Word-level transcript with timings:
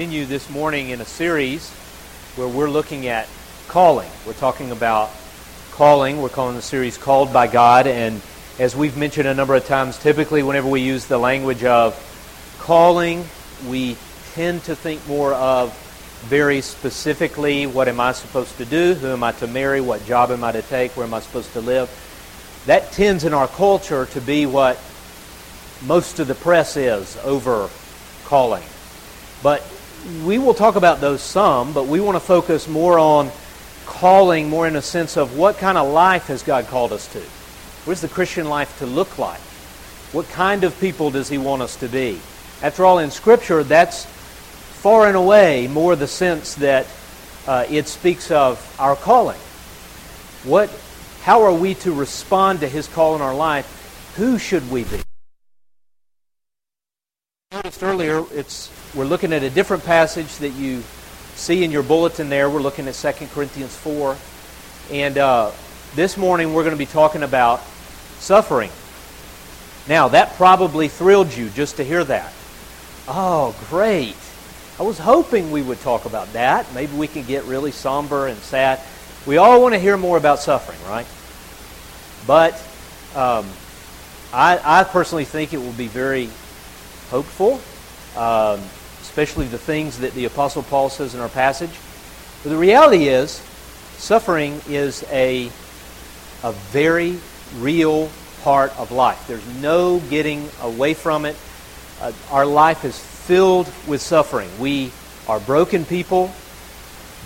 continue 0.00 0.24
this 0.24 0.48
morning 0.48 0.88
in 0.88 1.02
a 1.02 1.04
series 1.04 1.68
where 2.34 2.48
we're 2.48 2.70
looking 2.70 3.06
at 3.08 3.28
calling. 3.68 4.10
We're 4.26 4.32
talking 4.32 4.70
about 4.70 5.10
calling. 5.72 6.22
We're 6.22 6.30
calling 6.30 6.56
the 6.56 6.62
series 6.62 6.96
Called 6.96 7.34
by 7.34 7.48
God. 7.48 7.86
And 7.86 8.22
as 8.58 8.74
we've 8.74 8.96
mentioned 8.96 9.28
a 9.28 9.34
number 9.34 9.54
of 9.54 9.66
times, 9.66 9.98
typically 9.98 10.42
whenever 10.42 10.70
we 10.70 10.80
use 10.80 11.04
the 11.04 11.18
language 11.18 11.64
of 11.64 11.92
calling, 12.60 13.26
we 13.68 13.98
tend 14.32 14.64
to 14.64 14.74
think 14.74 15.06
more 15.06 15.34
of 15.34 15.76
very 16.30 16.62
specifically 16.62 17.66
what 17.66 17.86
am 17.86 18.00
I 18.00 18.12
supposed 18.12 18.56
to 18.56 18.64
do? 18.64 18.94
Who 18.94 19.08
am 19.08 19.22
I 19.22 19.32
to 19.32 19.46
marry? 19.46 19.82
What 19.82 20.06
job 20.06 20.30
am 20.30 20.42
I 20.42 20.52
to 20.52 20.62
take? 20.62 20.96
Where 20.96 21.04
am 21.04 21.12
I 21.12 21.20
supposed 21.20 21.52
to 21.52 21.60
live? 21.60 21.90
That 22.64 22.90
tends 22.92 23.24
in 23.24 23.34
our 23.34 23.48
culture 23.48 24.06
to 24.06 24.20
be 24.22 24.46
what 24.46 24.82
most 25.82 26.20
of 26.20 26.26
the 26.26 26.34
press 26.34 26.78
is 26.78 27.18
over 27.18 27.68
calling. 28.24 28.64
But 29.42 29.62
we 30.24 30.38
will 30.38 30.54
talk 30.54 30.76
about 30.76 31.00
those 31.00 31.22
some, 31.22 31.72
but 31.72 31.86
we 31.86 32.00
want 32.00 32.16
to 32.16 32.20
focus 32.20 32.68
more 32.68 32.98
on 32.98 33.30
calling, 33.86 34.48
more 34.48 34.66
in 34.66 34.76
a 34.76 34.82
sense 34.82 35.16
of 35.16 35.36
what 35.36 35.58
kind 35.58 35.76
of 35.76 35.90
life 35.92 36.28
has 36.28 36.42
God 36.42 36.66
called 36.68 36.92
us 36.92 37.06
to? 37.12 37.20
What 37.84 37.94
is 37.94 38.00
the 38.00 38.08
Christian 38.08 38.48
life 38.48 38.78
to 38.78 38.86
look 38.86 39.18
like? 39.18 39.40
What 40.12 40.28
kind 40.30 40.64
of 40.64 40.78
people 40.80 41.10
does 41.10 41.28
He 41.28 41.38
want 41.38 41.62
us 41.62 41.76
to 41.76 41.88
be? 41.88 42.20
After 42.62 42.84
all, 42.84 42.98
in 42.98 43.10
Scripture, 43.10 43.62
that's 43.62 44.04
far 44.04 45.06
and 45.06 45.16
away 45.16 45.66
more 45.68 45.96
the 45.96 46.06
sense 46.06 46.54
that 46.56 46.86
uh, 47.46 47.66
it 47.68 47.88
speaks 47.88 48.30
of 48.30 48.76
our 48.78 48.96
calling. 48.96 49.38
What, 50.44 50.70
how 51.22 51.42
are 51.42 51.52
we 51.52 51.74
to 51.76 51.92
respond 51.92 52.60
to 52.60 52.68
His 52.68 52.86
call 52.86 53.16
in 53.16 53.22
our 53.22 53.34
life? 53.34 54.12
Who 54.16 54.38
should 54.38 54.70
we 54.70 54.84
be? 54.84 55.00
Noticed 57.52 57.82
earlier, 57.82 58.24
it's 58.32 58.70
we're 58.94 59.04
looking 59.04 59.32
at 59.32 59.42
a 59.42 59.50
different 59.50 59.84
passage 59.84 60.36
that 60.38 60.50
you 60.50 60.82
see 61.34 61.62
in 61.62 61.70
your 61.70 61.84
bulletin 61.84 62.28
there. 62.28 62.50
We're 62.50 62.60
looking 62.60 62.88
at 62.88 62.94
2 62.94 63.26
Corinthians 63.28 63.76
4. 63.76 64.16
And 64.90 65.16
uh, 65.16 65.52
this 65.94 66.16
morning 66.16 66.52
we're 66.52 66.64
going 66.64 66.74
to 66.74 66.78
be 66.78 66.86
talking 66.86 67.22
about 67.22 67.62
suffering. 68.18 68.70
Now, 69.88 70.08
that 70.08 70.34
probably 70.34 70.88
thrilled 70.88 71.32
you 71.34 71.50
just 71.50 71.76
to 71.76 71.84
hear 71.84 72.02
that. 72.04 72.32
Oh, 73.06 73.56
great. 73.68 74.16
I 74.78 74.82
was 74.82 74.98
hoping 74.98 75.52
we 75.52 75.62
would 75.62 75.80
talk 75.80 76.04
about 76.04 76.32
that. 76.32 76.72
Maybe 76.74 76.96
we 76.96 77.06
can 77.06 77.24
get 77.24 77.44
really 77.44 77.70
somber 77.70 78.26
and 78.26 78.38
sad. 78.38 78.80
We 79.24 79.36
all 79.36 79.62
want 79.62 79.74
to 79.74 79.78
hear 79.80 79.96
more 79.96 80.16
about 80.16 80.40
suffering, 80.40 80.78
right? 80.88 81.06
But 82.26 82.54
um, 83.14 83.46
I, 84.32 84.60
I, 84.62 84.84
personally 84.84 85.24
think 85.24 85.52
it 85.52 85.58
will 85.58 85.72
be 85.72 85.88
very 85.88 86.28
hopeful. 87.10 87.60
Um, 88.16 88.60
especially 89.10 89.48
the 89.48 89.58
things 89.58 89.98
that 89.98 90.14
the 90.14 90.24
Apostle 90.24 90.62
Paul 90.62 90.88
says 90.88 91.16
in 91.16 91.20
our 91.20 91.28
passage. 91.28 91.72
But 92.44 92.50
the 92.50 92.56
reality 92.56 93.08
is, 93.08 93.42
suffering 93.96 94.60
is 94.68 95.04
a, 95.10 95.46
a 96.44 96.52
very 96.70 97.18
real 97.58 98.08
part 98.42 98.70
of 98.78 98.92
life. 98.92 99.26
There's 99.26 99.46
no 99.60 99.98
getting 99.98 100.48
away 100.62 100.94
from 100.94 101.24
it. 101.24 101.34
Uh, 102.00 102.12
our 102.30 102.46
life 102.46 102.84
is 102.84 102.96
filled 102.96 103.68
with 103.88 104.00
suffering. 104.00 104.48
We 104.60 104.92
are 105.26 105.40
broken 105.40 105.84
people 105.84 106.32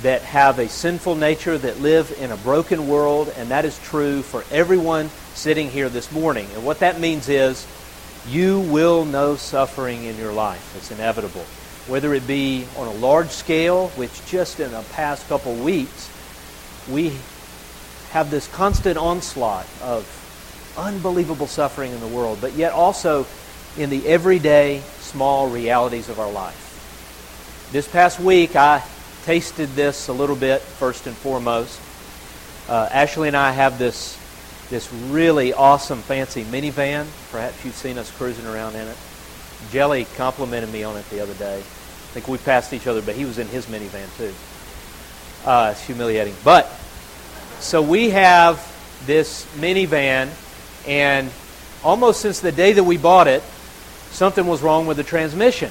that 0.01 0.23
have 0.23 0.59
a 0.59 0.71
sinful 0.71 1.17
nature, 1.17 1.59
that 1.59 1.81
live 1.81 2.17
in 2.19 2.31
a 2.31 2.37
broken 2.39 2.89
world, 2.89 3.31
and 3.37 3.51
that 3.51 3.67
is 3.67 3.79
true 3.81 4.23
for 4.23 4.43
everyone 4.51 5.11
sitting 5.35 5.71
here 5.71 5.91
this 5.91 6.11
morning. 6.11 6.49
And 6.55 6.65
what 6.65 6.79
that 6.79 6.99
means 6.99 7.29
is 7.29 7.67
you 8.27 8.61
will 8.61 9.05
know 9.05 9.37
suffering 9.37 10.05
in 10.05 10.17
your 10.17 10.33
life. 10.33 10.75
It's 10.79 10.91
inevitable 10.91 11.45
whether 11.87 12.15
it 12.15 12.27
be 12.27 12.67
on 12.77 12.89
a 12.89 12.93
large 12.95 13.29
scale, 13.29 13.89
which 13.91 14.25
just 14.27 14.61
in 14.61 14.71
the 14.71 14.83
past 14.93 15.29
couple 15.29 15.55
weeks, 15.55 16.11
we 16.91 17.13
have 18.11 18.31
this 18.31 18.49
constant 18.49 18.97
onslaught 18.97 19.67
of 19.83 20.09
unbelievable 20.79 21.47
suffering 21.47 21.93
in 21.93 22.01
the 22.01 22.09
world, 22.09 22.39
but 22.41 22.55
yet 22.55 22.73
also 22.73 23.27
in 23.77 23.91
the 23.91 24.07
everyday 24.07 24.81
small 25.01 25.49
realities 25.49 26.09
of 26.09 26.19
our 26.19 26.31
life. 26.31 27.69
This 27.73 27.89
past 27.89 28.21
week, 28.21 28.57
I 28.57 28.83
tasted 29.25 29.71
this 29.71 30.09
a 30.09 30.13
little 30.13 30.37
bit, 30.37 30.61
first 30.61 31.07
and 31.07 31.17
foremost. 31.17 31.81
Uh, 32.69 32.89
Ashley 32.93 33.29
and 33.29 33.37
I 33.37 33.53
have 33.53 33.79
this, 33.79 34.19
this 34.71 34.93
really 34.93 35.53
awesome, 35.53 36.01
fancy 36.01 36.45
minivan. 36.45 37.07
Perhaps 37.31 37.65
you've 37.65 37.75
seen 37.75 37.99
us 37.99 38.11
cruising 38.13 38.47
around 38.47 38.75
in 38.75 38.87
it. 38.87 38.97
Jelly 39.71 40.07
complimented 40.17 40.73
me 40.73 40.85
on 40.85 40.97
it 40.97 41.09
the 41.11 41.21
other 41.21 41.35
day. 41.35 41.59
I 41.59 41.61
think 42.15 42.29
we 42.29 42.39
passed 42.39 42.73
each 42.73 42.87
other, 42.87 43.03
but 43.03 43.15
he 43.15 43.25
was 43.25 43.39
in 43.39 43.49
his 43.49 43.67
minivan 43.67 44.17
too. 44.17 44.33
Uh, 45.45 45.71
it's 45.73 45.85
humiliating. 45.85 46.35
But, 46.45 46.71
so 47.59 47.83
we 47.83 48.11
have 48.11 48.57
this 49.07 49.45
minivan, 49.57 50.31
and 50.87 51.31
almost 51.83 52.21
since 52.21 52.41
the 52.41 52.53
day 52.53 52.73
that 52.73 52.85
we 52.85 52.97
bought 52.97 53.29
it, 53.29 53.43
something 54.11 54.47
was 54.47 54.63
wrong 54.63 54.87
with 54.87 54.97
the 54.97 55.05
transmission. 55.05 55.71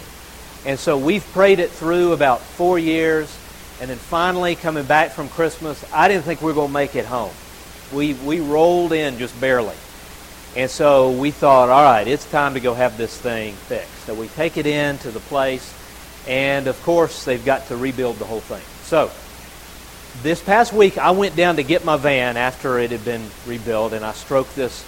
And 0.66 0.80
so 0.80 0.98
we've 0.98 1.26
prayed 1.32 1.60
it 1.60 1.72
through 1.72 2.14
about 2.14 2.42
four 2.42 2.78
years, 2.78 3.36
and 3.82 3.90
then 3.90 3.98
finally 3.98 4.56
coming 4.56 4.86
back 4.86 5.12
from 5.12 5.30
Christmas, 5.30 5.84
I 5.94 6.08
didn't 6.08 6.24
think 6.24 6.42
we 6.42 6.48
were 6.48 6.54
going 6.54 6.70
to 6.70 6.74
make 6.74 6.96
it 6.96 7.06
home. 7.06 7.34
We, 7.94 8.14
we 8.14 8.40
rolled 8.40 8.94
in 8.94 9.18
just 9.18 9.40
barely. 9.42 9.76
And 10.56 10.70
so 10.70 11.12
we 11.12 11.32
thought, 11.32 11.70
all 11.70 11.84
right, 11.84 12.08
it's 12.08 12.30
time 12.30 12.54
to 12.54 12.60
go 12.60 12.74
have 12.74 12.96
this 12.98 13.18
thing 13.18 13.54
fixed. 13.54 14.06
So 14.06 14.14
we 14.14 14.28
take 14.28 14.58
it 14.58 14.68
in 14.68 15.00
to 15.00 15.10
the 15.10 15.20
place, 15.20 15.74
and 16.28 16.68
of 16.68 16.82
course, 16.84 17.26
they've 17.26 17.44
got 17.44 17.68
to 17.68 17.78
rebuild 17.78 18.18
the 18.18 18.26
whole 18.26 18.40
thing. 18.40 18.62
So, 18.84 19.10
this 20.22 20.42
past 20.44 20.72
week, 20.72 21.00
I 21.00 21.10
went 21.10 21.36
down 21.36 21.56
to 21.56 21.64
get 21.64 21.84
my 21.84 21.98
van 21.98 22.38
after 22.38 22.78
it 22.78 22.92
had 22.92 23.04
been 23.04 23.28
rebuilt, 23.48 23.94
and 23.94 24.06
I 24.06 24.12
stroked 24.12 24.56
this 24.56 24.86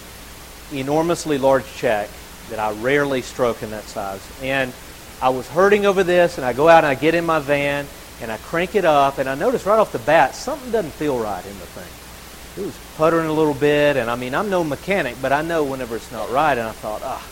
enormously 0.72 1.40
large 1.40 1.66
check 1.76 2.09
that 2.52 2.59
I 2.59 2.72
rarely 2.74 3.24
stroke 3.24 3.64
in 3.64 3.72
that 3.72 3.86
size. 3.86 4.22
And 4.44 4.72
I 5.22 5.30
was 5.30 5.47
hurting 5.50 5.88
over 5.88 6.03
this, 6.03 6.38
and 6.38 6.46
I 6.46 6.53
go 6.53 6.70
out 6.70 6.84
and 6.84 6.88
I 6.88 6.94
get 6.94 7.16
in 7.16 7.26
my 7.26 7.40
van, 7.40 7.88
and 8.22 8.32
I 8.32 8.38
crank 8.38 8.76
it 8.76 8.86
up, 8.86 9.18
and 9.18 9.28
I 9.28 9.34
notice 9.34 9.66
right 9.66 9.80
off 9.80 9.92
the 9.92 10.00
bat 10.00 10.36
something 10.36 10.72
doesn't 10.72 10.92
feel 10.92 11.18
right 11.18 11.44
in 11.44 11.59
the 11.59 11.66
thing. 11.66 12.05
It 12.58 12.62
was 12.62 12.78
puttering 12.98 13.28
a 13.28 13.34
little 13.34 13.54
bit, 13.54 13.98
and 13.98 14.10
I 14.10 14.16
mean, 14.16 14.34
I'm 14.34 14.50
no 14.50 14.64
mechanic, 14.64 15.18
but 15.22 15.34
I 15.34 15.42
know 15.42 15.64
whenever 15.64 15.96
it's 15.96 16.12
not 16.12 16.32
right, 16.32 16.58
and 16.58 16.68
I 16.68 16.72
thought, 16.72 17.02
ah, 17.04 17.26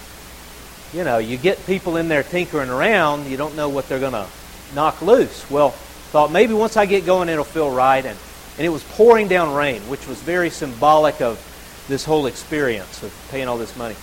you 0.94 1.04
know, 1.04 1.18
you 1.18 1.38
get 1.38 1.66
people 1.66 1.98
in 1.98 2.08
there 2.08 2.24
tinkering 2.24 2.70
around, 2.70 3.28
you 3.28 3.38
don't 3.38 3.56
know 3.56 3.70
what 3.70 3.88
they're 3.88 4.00
going 4.00 4.14
to 4.14 4.28
knock 4.76 5.02
loose. 5.02 5.50
Well, 5.50 5.72
thought 5.72 6.32
maybe 6.32 6.54
once 6.54 6.78
I 6.78 6.86
get 6.86 7.06
going, 7.06 7.30
it'll 7.30 7.44
feel 7.44 7.72
right. 7.72 8.06
And, 8.06 8.18
and 8.58 8.66
it 8.66 8.70
was 8.70 8.84
pouring 8.84 9.28
down 9.28 9.56
rain, 9.56 9.82
which 9.90 10.08
was 10.08 10.22
very 10.22 10.50
symbolic 10.50 11.22
of 11.22 11.40
this 11.88 12.06
whole 12.06 12.28
experience 12.28 13.02
of 13.02 13.28
paying 13.32 13.48
all 13.48 13.58
this 13.58 13.76
money. 13.76 13.96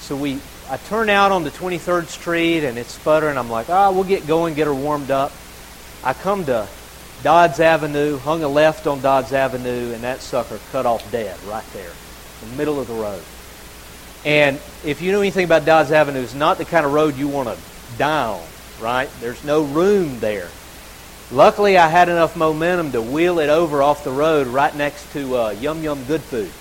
So 0.00 0.16
we, 0.16 0.38
I 0.70 0.76
turn 0.76 1.10
out 1.10 1.32
on 1.32 1.44
the 1.44 1.50
23rd 1.50 2.06
Street, 2.06 2.64
and 2.64 2.78
it's 2.78 2.92
sputtering. 2.92 3.36
I'm 3.36 3.50
like, 3.50 3.68
ah, 3.68 3.88
oh, 3.88 3.92
we'll 3.92 4.04
get 4.04 4.26
going, 4.26 4.54
get 4.54 4.66
her 4.66 4.74
warmed 4.74 5.10
up. 5.10 5.32
I 6.02 6.12
come 6.14 6.44
to 6.46 6.68
Dodds 7.24 7.58
Avenue, 7.58 8.18
hung 8.18 8.42
a 8.42 8.48
left 8.48 8.86
on 8.86 9.00
Dodds 9.00 9.32
Avenue, 9.32 9.94
and 9.94 10.04
that 10.04 10.20
sucker 10.20 10.60
cut 10.72 10.84
off 10.84 11.10
dead 11.10 11.42
right 11.44 11.64
there, 11.72 11.90
in 12.42 12.50
the 12.50 12.56
middle 12.56 12.78
of 12.78 12.86
the 12.86 12.92
road. 12.92 13.22
And 14.26 14.60
if 14.84 15.00
you 15.00 15.10
know 15.10 15.20
anything 15.20 15.46
about 15.46 15.64
Dodds 15.64 15.90
Avenue, 15.90 16.20
it's 16.20 16.34
not 16.34 16.58
the 16.58 16.66
kind 16.66 16.84
of 16.84 16.92
road 16.92 17.16
you 17.16 17.26
want 17.26 17.48
to 17.48 17.56
die 17.96 18.26
on, 18.26 18.46
right? 18.78 19.08
There's 19.20 19.42
no 19.42 19.62
room 19.62 20.20
there. 20.20 20.50
Luckily, 21.32 21.78
I 21.78 21.88
had 21.88 22.10
enough 22.10 22.36
momentum 22.36 22.92
to 22.92 23.00
wheel 23.00 23.38
it 23.38 23.48
over 23.48 23.82
off 23.82 24.04
the 24.04 24.10
road 24.10 24.46
right 24.46 24.76
next 24.76 25.10
to 25.14 25.34
uh, 25.34 25.50
Yum 25.52 25.82
Yum 25.82 26.04
Good 26.04 26.20
Food. 26.20 26.52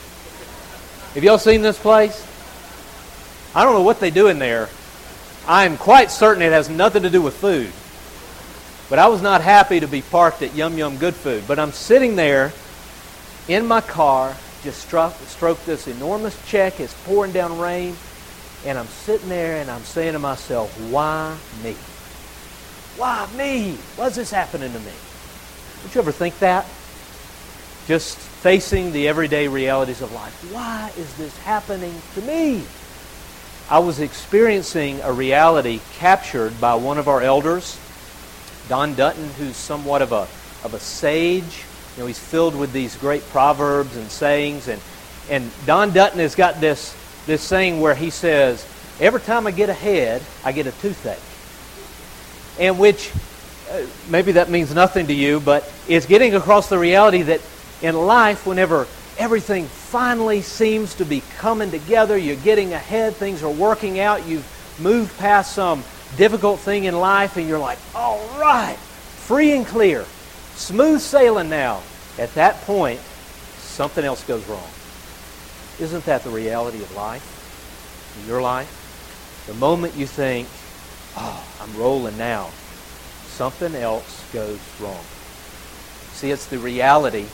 Have 1.13 1.25
y'all 1.25 1.39
seen 1.39 1.61
this 1.61 1.77
place? 1.77 2.25
I 3.53 3.65
don't 3.65 3.73
know 3.73 3.81
what 3.81 3.99
they 3.99 4.11
do 4.11 4.27
in 4.27 4.39
there. 4.39 4.69
I 5.45 5.65
am 5.65 5.75
quite 5.75 6.09
certain 6.09 6.41
it 6.41 6.53
has 6.53 6.69
nothing 6.69 7.03
to 7.03 7.09
do 7.09 7.21
with 7.21 7.35
food. 7.35 7.69
But 8.93 8.99
I 8.99 9.07
was 9.07 9.23
not 9.23 9.41
happy 9.41 9.79
to 9.79 9.87
be 9.87 10.03
parked 10.03 10.43
at 10.43 10.53
Yum 10.53 10.77
Yum 10.77 10.97
Good 10.97 11.15
Food. 11.15 11.45
But 11.47 11.57
I'm 11.57 11.71
sitting 11.71 12.15
there 12.15 12.53
in 13.47 13.65
my 13.65 13.81
car 13.81 14.35
just 14.61 14.83
struck, 14.83 15.15
stroked 15.25 15.65
this 15.65 15.87
enormous 15.87 16.37
check. 16.47 16.79
It's 16.79 16.93
pouring 17.03 17.31
down 17.31 17.57
rain. 17.57 17.95
And 18.67 18.77
I'm 18.77 18.85
sitting 18.85 19.29
there 19.29 19.59
and 19.59 19.71
I'm 19.71 19.81
saying 19.81 20.13
to 20.13 20.19
myself, 20.19 20.69
why 20.91 21.35
me? 21.63 21.75
Why 22.95 23.27
me? 23.35 23.77
Why's 23.95 24.13
this 24.13 24.29
happening 24.29 24.71
to 24.71 24.79
me? 24.79 24.93
Don't 25.81 25.95
you 25.95 26.01
ever 26.01 26.11
think 26.11 26.37
that? 26.37 26.63
Just 27.87 28.15
facing 28.15 28.91
the 28.91 29.07
everyday 29.07 29.47
realities 29.47 30.03
of 30.03 30.11
life. 30.11 30.53
Why 30.53 30.91
is 30.99 31.11
this 31.17 31.35
happening 31.39 31.99
to 32.13 32.21
me? 32.21 32.61
I 33.71 33.79
was 33.79 33.99
experiencing 33.99 35.01
a 35.01 35.11
reality 35.11 35.79
captured 35.93 36.61
by 36.61 36.75
one 36.75 36.99
of 36.99 37.07
our 37.07 37.21
elders, 37.21 37.79
Don 38.69 38.95
Dutton, 38.95 39.29
who's 39.37 39.55
somewhat 39.55 40.01
of 40.01 40.11
a, 40.11 40.27
of 40.63 40.73
a 40.73 40.79
sage 40.79 41.65
you 41.95 42.01
know, 42.01 42.07
he's 42.07 42.19
filled 42.19 42.55
with 42.55 42.73
these 42.73 42.95
great 42.97 43.21
proverbs 43.29 43.95
and 43.95 44.09
sayings. 44.09 44.67
And, 44.67 44.81
and 45.29 45.51
Don 45.65 45.93
Dutton 45.93 46.19
has 46.19 46.33
got 46.33 46.59
this, 46.59 46.95
this 47.27 47.41
saying 47.41 47.81
where 47.81 47.95
he 47.95 48.09
says, 48.09 48.67
Every 48.99 49.21
time 49.21 49.47
I 49.47 49.51
get 49.51 49.69
ahead, 49.69 50.21
I 50.43 50.51
get 50.51 50.67
a 50.67 50.71
toothache. 50.71 51.19
And 52.59 52.79
which 52.79 53.11
uh, 53.71 53.85
maybe 54.07 54.33
that 54.33 54.49
means 54.49 54.73
nothing 54.73 55.07
to 55.07 55.13
you, 55.13 55.39
but 55.39 55.71
it's 55.87 56.05
getting 56.05 56.35
across 56.35 56.69
the 56.69 56.77
reality 56.77 57.23
that 57.23 57.41
in 57.81 57.95
life, 57.95 58.45
whenever 58.45 58.87
everything 59.17 59.65
finally 59.65 60.41
seems 60.41 60.93
to 60.95 61.05
be 61.05 61.23
coming 61.37 61.71
together, 61.71 62.17
you're 62.17 62.35
getting 62.37 62.73
ahead, 62.73 63.15
things 63.15 63.41
are 63.41 63.51
working 63.51 63.99
out, 63.99 64.27
you've 64.27 64.47
moved 64.79 65.17
past 65.17 65.53
some 65.53 65.83
difficult 66.17 66.59
thing 66.59 66.85
in 66.85 66.97
life, 66.97 67.37
and 67.37 67.47
you're 67.47 67.59
like, 67.59 67.79
all 67.95 68.19
right, 68.39 68.77
free 68.77 69.55
and 69.55 69.65
clear, 69.65 70.05
smooth 70.55 71.01
sailing 71.01 71.49
now. 71.49 71.81
At 72.17 72.33
that 72.35 72.61
point, 72.61 72.99
something 73.57 74.03
else 74.03 74.23
goes 74.23 74.47
wrong. 74.47 74.69
Isn't 75.79 76.05
that 76.05 76.23
the 76.23 76.29
reality 76.29 76.81
of 76.81 76.95
life? 76.95 77.29
In 78.21 78.27
your 78.27 78.41
life? 78.41 79.43
The 79.47 79.55
moment 79.55 79.95
you 79.95 80.05
think, 80.05 80.47
oh, 81.17 81.43
I'm 81.59 81.75
rolling 81.77 82.17
now, 82.17 82.51
something 83.27 83.73
else 83.75 84.23
goes 84.31 84.59
wrong. 84.79 85.03
See, 86.13 86.29
it's 86.31 86.45
the 86.45 86.59
reality 86.59 87.25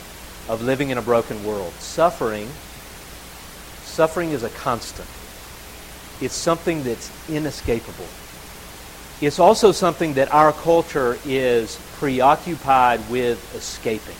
of 0.47 0.61
living 0.61 0.89
in 0.89 0.97
a 0.97 1.01
broken 1.01 1.43
world. 1.43 1.73
Suffering, 1.73 2.47
suffering 3.83 4.31
is 4.31 4.43
a 4.43 4.49
constant. 4.49 5.07
It's 6.21 6.33
something 6.33 6.83
that's 6.83 7.11
inescapable. 7.29 8.07
It's 9.21 9.39
also 9.39 9.73
something 9.73 10.13
that 10.13 10.33
our 10.33 10.53
culture 10.53 11.17
is 11.25 11.77
preoccupied 11.97 13.09
with 13.09 13.53
escaping. 13.53 14.15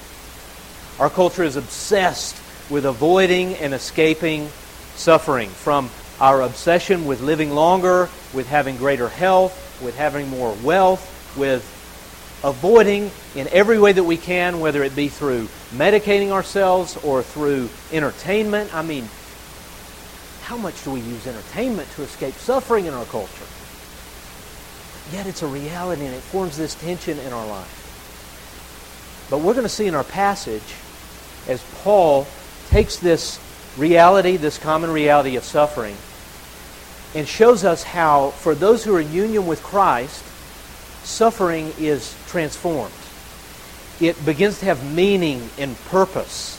Our 1.00 1.10
culture 1.10 1.44
is 1.44 1.56
obsessed 1.56 2.36
with 2.70 2.86
avoiding 2.86 3.56
and 3.56 3.74
escaping 3.74 4.50
suffering 4.96 5.50
from 5.50 5.90
our 6.20 6.42
obsession 6.42 7.06
with 7.06 7.22
living 7.22 7.52
longer, 7.52 8.10
with 8.34 8.48
having 8.48 8.76
greater 8.76 9.08
health, 9.08 9.82
with 9.82 9.96
having 9.96 10.28
more 10.28 10.54
wealth, 10.64 11.38
with 11.38 11.64
avoiding 12.44 13.10
in 13.36 13.48
every 13.54 13.80
way 13.80 13.94
that 13.94 14.04
we 14.04 14.18
can, 14.18 14.60
whether 14.60 14.84
it 14.84 14.98
be 14.98 15.08
through 15.08 15.48
medicating 15.72 16.32
ourselves 16.32 16.98
or 16.98 17.24
through 17.24 17.70
entertainment. 17.94 18.76
I 18.76 18.82
mean, 18.82 19.08
how 20.42 20.58
much 20.58 20.84
do 20.84 20.92
we 20.92 21.00
use 21.00 21.26
entertainment 21.26 21.90
to 21.92 22.04
escape 22.04 22.34
suffering 22.34 22.86
in 22.86 22.94
our 22.94 23.06
culture? 23.06 23.46
Yet 25.12 25.28
it's 25.28 25.42
a 25.42 25.48
reality 25.48 26.06
and 26.06 26.14
it 26.14 26.22
forms 26.22 26.58
this 26.58 26.76
tension 26.76 27.18
in 27.20 27.34
our 27.34 27.48
life. 27.48 29.28
But 29.30 29.40
we're 29.40 29.54
going 29.54 29.64
to 29.64 29.70
see 29.70 29.88
in 29.88 29.96
our 29.96 30.04
passage 30.04 30.76
as 31.48 31.64
Paul 31.84 32.28
takes 32.70 32.98
this 32.98 33.40
reality, 33.78 34.38
this 34.38 34.58
common 34.58 34.92
reality 34.92 35.36
of 35.36 35.44
suffering, 35.44 35.96
and 37.16 37.28
shows 37.28 37.64
us 37.64 37.84
how, 37.84 38.30
for 38.32 38.54
those 38.54 38.84
who 38.84 38.96
are 38.96 39.02
in 39.02 39.12
union 39.12 39.48
with 39.48 39.64
Christ, 39.64 40.24
suffering 41.04 41.74
is 41.80 42.16
transformed. 42.28 42.94
It 44.00 44.24
begins 44.26 44.60
to 44.60 44.66
have 44.66 44.94
meaning 44.94 45.50
and 45.58 45.78
purpose. 45.86 46.58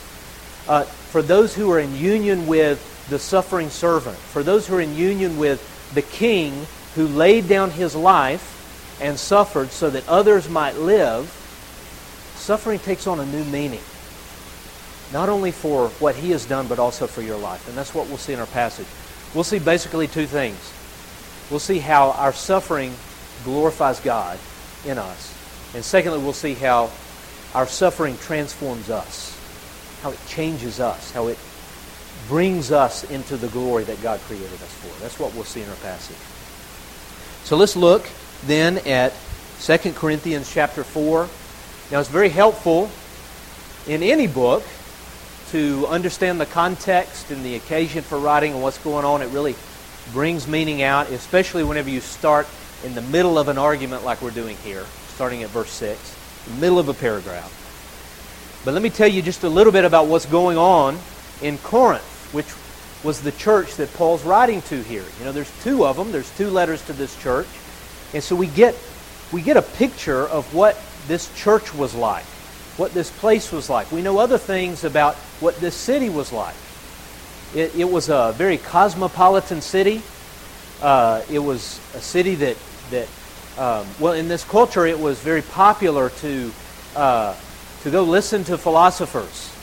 Uh, 0.69 0.85
for 0.85 1.23
those 1.23 1.55
who 1.55 1.70
are 1.70 1.79
in 1.79 1.94
union 1.97 2.47
with 2.47 3.08
the 3.08 3.19
suffering 3.19 3.70
servant, 3.70 4.17
for 4.17 4.43
those 4.43 4.67
who 4.67 4.76
are 4.76 4.81
in 4.81 4.94
union 4.94 5.38
with 5.38 5.67
the 5.94 6.02
king 6.02 6.67
who 6.94 7.06
laid 7.06 7.48
down 7.48 7.70
his 7.70 7.94
life 7.94 8.98
and 9.00 9.19
suffered 9.19 9.70
so 9.70 9.90
that 9.90 10.08
others 10.08 10.48
might 10.48 10.76
live, 10.76 11.26
suffering 12.37 12.78
takes 12.78 13.06
on 13.06 13.20
a 13.20 13.26
new 13.26 13.44
meaning. 13.44 13.81
Not 15.12 15.28
only 15.28 15.50
for 15.50 15.88
what 15.98 16.14
he 16.14 16.31
has 16.31 16.46
done, 16.46 16.69
but 16.69 16.78
also 16.78 17.06
for 17.06 17.22
your 17.22 17.38
life. 17.38 17.66
And 17.69 17.76
that's 17.76 17.94
what 17.94 18.08
we'll 18.08 18.19
see 18.19 18.32
in 18.32 18.40
our 18.40 18.46
passage. 18.46 18.87
We'll 19.34 19.44
see 19.44 19.58
basically 19.58 20.06
two 20.06 20.26
things. 20.26 20.58
We'll 21.50 21.60
see 21.60 21.78
how 21.78 22.12
our 22.12 22.32
suffering 22.32 22.94
glorifies 23.44 24.00
God 24.00 24.38
in 24.84 24.98
us. 24.98 25.37
And 25.75 25.84
secondly, 25.84 26.19
we'll 26.19 26.32
see 26.32 26.54
how 26.54 26.90
our 27.54 27.66
suffering 27.66 28.16
transforms 28.19 28.90
us, 28.90 29.37
how 30.02 30.10
it 30.10 30.19
changes 30.28 30.78
us, 30.78 31.10
how 31.12 31.28
it 31.28 31.38
brings 32.28 32.70
us 32.70 33.08
into 33.10 33.37
the 33.37 33.48
glory 33.48 33.84
that 33.84 34.00
God 34.02 34.20
created 34.20 34.52
us 34.52 34.75
for. 34.75 35.00
That's 35.00 35.19
what 35.19 35.34
we'll 35.34 35.44
see 35.44 35.62
in 35.62 35.69
our 35.69 35.76
passage. 35.76 36.16
So 37.44 37.56
let's 37.56 37.76
look 37.76 38.06
then 38.46 38.78
at 38.87 39.12
2 39.60 39.92
Corinthians 39.92 40.52
chapter 40.52 40.84
4. 40.84 41.28
Now, 41.90 42.00
it's 42.00 42.08
very 42.08 42.28
helpful 42.28 42.90
in 43.87 44.02
any 44.02 44.26
book 44.26 44.62
to 45.50 45.87
understand 45.88 46.40
the 46.40 46.46
context 46.46 47.31
and 47.31 47.44
the 47.44 47.56
occasion 47.56 48.02
for 48.02 48.19
writing 48.19 48.52
and 48.52 48.62
what's 48.62 48.78
going 48.78 49.04
on. 49.04 49.20
It 49.20 49.31
really 49.31 49.56
brings 50.12 50.46
meaning 50.46 50.82
out, 50.82 51.10
especially 51.10 51.64
whenever 51.64 51.90
you 51.90 52.00
start 52.00 52.46
in 52.84 52.94
the 52.94 53.02
middle 53.02 53.38
of 53.38 53.48
an 53.48 53.58
argument 53.58 54.04
like 54.04 54.22
we're 54.22 54.31
doing 54.31 54.56
here, 54.58 54.84
starting 55.08 55.42
at 55.42 55.50
verse 55.50 55.70
6, 55.70 56.44
the 56.46 56.54
middle 56.60 56.78
of 56.78 56.88
a 56.88 56.94
paragraph. 56.94 57.56
But 58.64 58.75
let 58.75 58.82
me 58.82 58.90
tell 58.90 59.08
you 59.08 59.22
just 59.22 59.42
a 59.42 59.48
little 59.48 59.72
bit 59.72 59.84
about 59.84 60.06
what's 60.06 60.26
going 60.26 60.56
on 60.56 60.98
in 61.42 61.58
Corinth, 61.58 62.28
which 62.32 62.46
was 63.02 63.20
the 63.20 63.32
church 63.32 63.76
that 63.76 63.93
Paul's 63.94 64.25
writing 64.25 64.62
to 64.62 64.82
here. 64.82 65.05
You 65.19 65.25
know, 65.25 65.32
there's 65.32 65.50
two 65.62 65.87
of 65.87 65.97
them. 65.97 66.12
There's 66.12 66.31
two 66.37 66.50
letters 66.50 66.85
to 66.87 66.93
this 66.93 67.20
church. 67.23 67.47
And 68.12 68.23
so 68.23 68.37
we 68.37 68.47
get 68.47 68.76
we 69.32 69.43
get 69.43 69.56
a 69.56 69.62
picture 69.62 70.26
of 70.29 70.52
what 70.55 70.81
this 71.06 71.32
church 71.41 71.73
was 71.75 71.94
like, 71.94 72.25
what 72.76 72.93
this 72.93 73.11
place 73.11 73.52
was 73.52 73.70
like. 73.70 73.91
We 73.93 74.02
know 74.02 74.19
other 74.19 74.38
things 74.38 74.85
about 74.85 75.14
what 75.41 75.56
this 75.61 75.75
city 75.75 76.08
was 76.08 76.32
like. 76.32 76.56
It, 77.55 77.75
it 77.76 77.91
was 77.91 78.08
a 78.08 78.35
very 78.37 78.58
cosmopolitan 78.58 79.61
city. 79.61 80.02
Uh, 80.82 81.23
it 81.31 81.38
was 81.38 81.81
a 81.94 82.00
city 82.00 82.35
that 82.37 82.56
that 82.91 83.08
um, 83.58 83.87
well, 83.99 84.14
in 84.14 84.29
this 84.29 84.44
culture, 84.44 84.87
it 84.87 84.99
was 84.99 85.20
very 85.20 85.43
popular 85.43 86.11
to 86.11 86.52
uh, 86.97 87.37
to 87.82 87.91
go 87.91 88.02
listen 88.02 88.44
to 88.44 88.58
philosophers. 88.58 89.55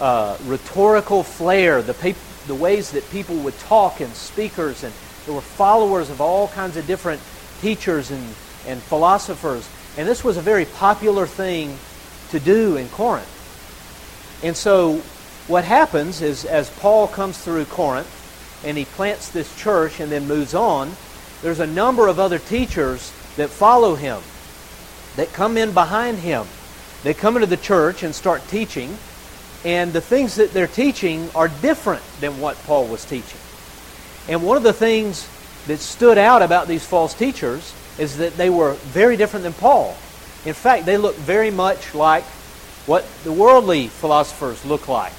Uh, 0.00 0.36
rhetorical 0.44 1.22
flair, 1.22 1.80
the 1.80 1.94
the 2.46 2.54
ways 2.54 2.90
that 2.92 3.08
people 3.10 3.36
would 3.36 3.58
talk, 3.60 4.00
and 4.00 4.12
speakers, 4.14 4.84
and 4.84 4.92
there 5.26 5.34
were 5.34 5.40
followers 5.40 6.10
of 6.10 6.20
all 6.20 6.48
kinds 6.48 6.76
of 6.76 6.86
different 6.86 7.20
teachers 7.60 8.10
and, 8.10 8.34
and 8.66 8.80
philosophers. 8.82 9.68
And 9.96 10.08
this 10.08 10.22
was 10.24 10.36
a 10.36 10.42
very 10.42 10.64
popular 10.64 11.26
thing 11.26 11.78
to 12.30 12.40
do 12.40 12.76
in 12.76 12.88
Corinth. 12.88 13.30
And 14.42 14.56
so 14.56 15.02
what 15.46 15.64
happens 15.64 16.20
is 16.20 16.44
as 16.44 16.70
Paul 16.78 17.08
comes 17.08 17.38
through 17.38 17.66
Corinth 17.66 18.62
and 18.64 18.76
he 18.76 18.84
plants 18.84 19.30
this 19.30 19.54
church 19.56 20.00
and 20.00 20.10
then 20.10 20.26
moves 20.26 20.54
on, 20.54 20.92
there's 21.42 21.60
a 21.60 21.66
number 21.66 22.08
of 22.08 22.18
other 22.18 22.38
teachers 22.38 23.12
that 23.36 23.50
follow 23.50 23.94
him, 23.94 24.20
that 25.16 25.32
come 25.32 25.56
in 25.56 25.72
behind 25.72 26.18
him. 26.18 26.46
They 27.02 27.14
come 27.14 27.36
into 27.36 27.46
the 27.46 27.56
church 27.56 28.02
and 28.02 28.14
start 28.14 28.46
teaching, 28.48 28.96
and 29.64 29.92
the 29.92 30.00
things 30.00 30.36
that 30.36 30.52
they're 30.52 30.66
teaching 30.66 31.30
are 31.34 31.48
different 31.48 32.02
than 32.20 32.38
what 32.40 32.56
Paul 32.64 32.86
was 32.86 33.04
teaching. 33.04 33.40
And 34.28 34.42
one 34.42 34.56
of 34.56 34.62
the 34.62 34.72
things 34.72 35.28
that 35.66 35.78
stood 35.78 36.18
out 36.18 36.42
about 36.42 36.68
these 36.68 36.84
false 36.84 37.14
teachers 37.14 37.74
is 37.98 38.18
that 38.18 38.36
they 38.36 38.50
were 38.50 38.74
very 38.74 39.16
different 39.16 39.44
than 39.44 39.52
Paul. 39.54 39.96
In 40.44 40.52
fact, 40.52 40.84
they 40.84 40.98
looked 40.98 41.18
very 41.18 41.50
much 41.50 41.94
like 41.94 42.24
what 42.86 43.06
the 43.24 43.32
worldly 43.32 43.88
philosophers 43.88 44.64
look 44.64 44.88
like. 44.88 45.12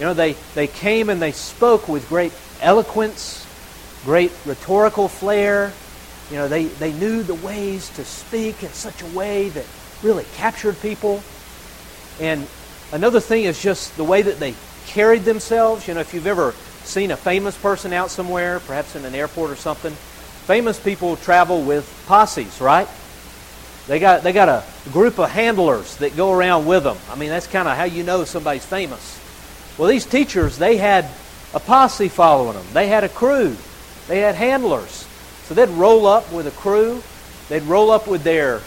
You 0.00 0.06
know, 0.06 0.14
they, 0.14 0.32
they 0.54 0.66
came 0.66 1.08
and 1.10 1.22
they 1.22 1.30
spoke 1.30 1.88
with 1.88 2.08
great 2.08 2.32
eloquence, 2.60 3.46
great 4.04 4.32
rhetorical 4.44 5.08
flair. 5.08 5.72
You 6.30 6.36
know, 6.36 6.48
they, 6.48 6.64
they 6.64 6.92
knew 6.92 7.22
the 7.22 7.34
ways 7.34 7.90
to 7.90 8.04
speak 8.04 8.64
in 8.64 8.70
such 8.70 9.02
a 9.02 9.06
way 9.06 9.50
that 9.50 9.66
really 10.02 10.24
captured 10.34 10.80
people. 10.80 11.22
And 12.18 12.48
another 12.94 13.20
thing 13.20 13.44
is 13.44 13.60
just 13.60 13.96
the 13.96 14.04
way 14.04 14.22
that 14.22 14.38
they 14.38 14.54
carried 14.86 15.24
themselves. 15.24 15.86
You 15.86 15.94
know, 15.94 16.00
if 16.00 16.14
you've 16.14 16.26
ever 16.26 16.54
seen 16.84 17.10
a 17.10 17.16
famous 17.16 17.58
person 17.58 17.92
out 17.92 18.10
somewhere, 18.10 18.60
perhaps 18.60 18.96
in 18.96 19.04
an 19.04 19.14
airport 19.14 19.50
or 19.50 19.56
something, 19.56 19.92
famous 20.46 20.78
people 20.78 21.16
travel 21.16 21.62
with 21.62 22.04
posses, 22.06 22.60
right? 22.60 22.88
They 23.86 23.98
got, 23.98 24.22
they 24.22 24.32
got 24.32 24.48
a 24.48 24.64
group 24.92 25.18
of 25.18 25.30
handlers 25.30 25.96
that 25.98 26.16
go 26.16 26.32
around 26.32 26.66
with 26.66 26.84
them. 26.84 26.96
I 27.10 27.16
mean, 27.16 27.28
that's 27.28 27.46
kind 27.46 27.68
of 27.68 27.76
how 27.76 27.84
you 27.84 28.02
know 28.02 28.24
somebody's 28.24 28.64
famous. 28.64 29.20
Well, 29.76 29.88
these 29.88 30.06
teachers, 30.06 30.56
they 30.56 30.76
had 30.76 31.06
a 31.52 31.60
posse 31.60 32.08
following 32.08 32.54
them. 32.54 32.66
They 32.72 32.86
had 32.86 33.04
a 33.04 33.08
crew. 33.08 33.56
They 34.08 34.20
had 34.20 34.36
handlers. 34.36 35.06
So 35.44 35.54
they'd 35.54 35.68
roll 35.70 36.06
up 36.06 36.32
with 36.32 36.46
a 36.46 36.50
crew. 36.52 37.02
They'd 37.48 37.64
roll 37.64 37.90
up 37.90 38.06
with 38.06 38.22
their, 38.22 38.60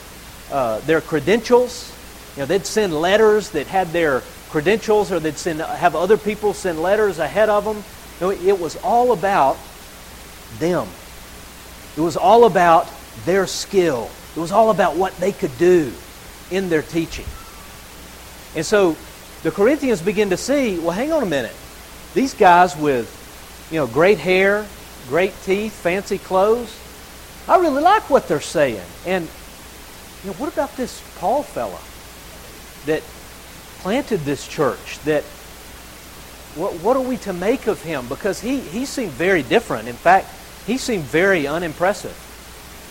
uh, 0.52 0.80
their 0.82 1.02
credentials. 1.02 1.94
You 2.38 2.44
know, 2.44 2.46
they'd 2.46 2.68
send 2.68 2.94
letters 2.94 3.50
that 3.50 3.66
had 3.66 3.88
their 3.88 4.22
credentials, 4.50 5.12
or 5.12 5.20
they'd 5.20 5.40
send, 5.40 5.60
have 5.60 5.96
other 5.96 6.18
people 6.18 6.54
send 6.54 6.80
letters 6.80 7.18
ahead 7.18 7.50
of 7.50 7.66
them. 7.66 7.84
No, 8.22 8.30
it 8.30 8.60
was 8.60 8.76
all 8.84 9.12
about 9.12 9.58
them. 10.60 10.88
It 11.98 12.02
was 12.02 12.16
all 12.16 12.46
about 12.46 12.88
their 13.26 13.48
skill. 13.48 14.12
It 14.36 14.40
was 14.40 14.52
all 14.52 14.70
about 14.70 14.96
what 14.96 15.18
they 15.18 15.32
could 15.32 15.58
do 15.58 15.92
in 16.52 16.70
their 16.70 16.84
teaching. 16.84 17.26
And 18.56 18.64
so 18.64 18.96
the 19.42 19.50
Corinthians 19.50 20.04
begin 20.04 20.30
to 20.30 20.38
see, 20.38 20.78
well, 20.78 20.92
hang 20.92 21.12
on 21.12 21.24
a 21.24 21.26
minute. 21.26 21.56
These 22.14 22.36
guys 22.36 22.78
with, 22.78 23.68
you 23.72 23.78
know, 23.80 23.88
great 23.88 24.20
hair, 24.20 24.68
great 25.10 25.34
teeth, 25.44 25.74
fancy 25.74 26.20
clothes, 26.20 26.80
I 27.48 27.58
really 27.58 27.82
like 27.82 28.12
what 28.12 28.28
they're 28.28 28.42
saying. 28.42 28.86
And 29.08 29.28
you 30.24 30.30
know, 30.30 30.38
what 30.38 30.54
about 30.54 30.78
this 30.78 31.02
Paul 31.18 31.42
fella 31.42 31.80
that 32.88 33.04
planted 33.80 34.22
this 34.22 34.48
church? 34.48 35.00
That 35.06 35.24
what, 36.58 36.74
what 36.82 36.98
are 36.98 37.04
we 37.04 37.18
to 37.18 37.34
make 37.34 37.68
of 37.68 37.82
him? 37.84 38.08
Because 38.08 38.42
he, 38.42 38.60
he 38.60 38.86
seemed 38.86 39.12
very 39.12 39.44
different. 39.44 39.88
In 39.88 39.96
fact, 39.96 40.28
he 40.66 40.78
seemed 40.78 41.04
very 41.04 41.48
unimpressive. 41.48 42.18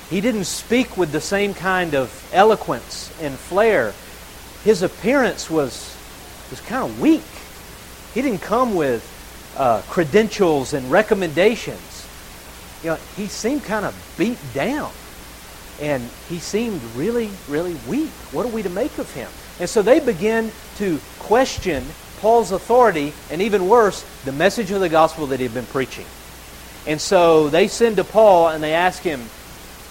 He 0.08 0.20
didn't 0.20 0.44
speak 0.44 0.96
with 0.96 1.10
the 1.10 1.20
same 1.20 1.52
kind 1.52 1.94
of 1.94 2.30
eloquence 2.32 3.12
and 3.20 3.34
flair. 3.34 3.92
His 4.62 4.82
appearance 4.82 5.50
was, 5.50 5.96
was 6.50 6.60
kind 6.60 6.88
of 6.88 7.00
weak. 7.00 7.24
He 8.14 8.22
didn't 8.22 8.40
come 8.40 8.76
with 8.76 9.02
uh, 9.56 9.82
credentials 9.88 10.72
and 10.72 10.90
recommendations. 10.90 12.06
You 12.82 12.90
know, 12.90 12.98
he 13.16 13.26
seemed 13.26 13.64
kind 13.64 13.84
of 13.84 14.14
beat 14.16 14.38
down. 14.54 14.92
And 15.80 16.08
he 16.28 16.38
seemed 16.38 16.80
really, 16.94 17.30
really 17.48 17.76
weak. 17.88 18.10
What 18.32 18.46
are 18.46 18.50
we 18.50 18.62
to 18.62 18.70
make 18.70 18.96
of 18.98 19.12
him? 19.12 19.28
And 19.58 19.68
so 19.68 19.82
they 19.82 20.00
begin 20.00 20.52
to 20.76 21.00
question 21.18 21.84
Paul's 22.20 22.52
authority, 22.52 23.12
and 23.30 23.42
even 23.42 23.68
worse, 23.68 24.04
the 24.24 24.32
message 24.32 24.70
of 24.70 24.80
the 24.80 24.88
gospel 24.88 25.26
that 25.28 25.38
he 25.38 25.44
had 25.44 25.54
been 25.54 25.66
preaching. 25.66 26.06
And 26.86 27.00
so 27.00 27.48
they 27.48 27.68
send 27.68 27.96
to 27.96 28.04
Paul 28.04 28.48
and 28.48 28.62
they 28.62 28.74
ask 28.74 29.02
him, 29.02 29.20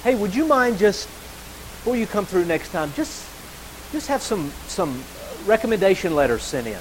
hey, 0.04 0.16
would 0.16 0.34
you 0.34 0.46
mind 0.46 0.78
just, 0.78 1.08
before 1.08 1.96
you 1.96 2.08
come 2.08 2.26
through 2.26 2.46
next 2.46 2.70
time, 2.70 2.92
just, 2.96 3.28
just 3.92 4.08
have 4.08 4.22
some, 4.22 4.52
some 4.68 5.04
recommendation 5.46 6.16
letters 6.16 6.42
sent 6.42 6.68
in. 6.68 6.80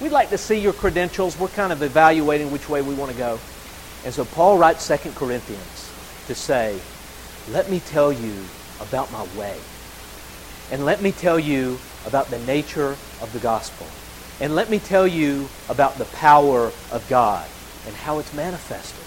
We'd 0.00 0.12
like 0.12 0.30
to 0.30 0.38
see 0.38 0.58
your 0.58 0.72
credentials. 0.72 1.38
We're 1.38 1.48
kind 1.48 1.72
of 1.72 1.82
evaluating 1.82 2.50
which 2.50 2.68
way 2.68 2.82
we 2.82 2.94
want 2.94 3.10
to 3.10 3.18
go. 3.18 3.38
And 4.04 4.14
so 4.14 4.24
Paul 4.24 4.58
writes 4.58 4.86
2 4.86 5.12
Corinthians 5.12 5.92
to 6.26 6.34
say, 6.34 6.78
let 7.50 7.70
me 7.70 7.80
tell 7.80 8.12
you 8.12 8.34
about 8.80 9.10
my 9.10 9.26
way. 9.36 9.58
And 10.70 10.84
let 10.84 11.02
me 11.02 11.10
tell 11.10 11.38
you 11.38 11.78
about 12.06 12.28
the 12.28 12.38
nature 12.40 12.96
of 13.20 13.30
the 13.32 13.38
gospel. 13.38 13.86
And 14.40 14.54
let 14.54 14.70
me 14.70 14.78
tell 14.78 15.06
you 15.06 15.48
about 15.68 15.98
the 15.98 16.04
power 16.06 16.70
of 16.92 17.06
God 17.08 17.48
and 17.86 17.94
how 17.94 18.18
it's 18.18 18.32
manifested 18.34 19.04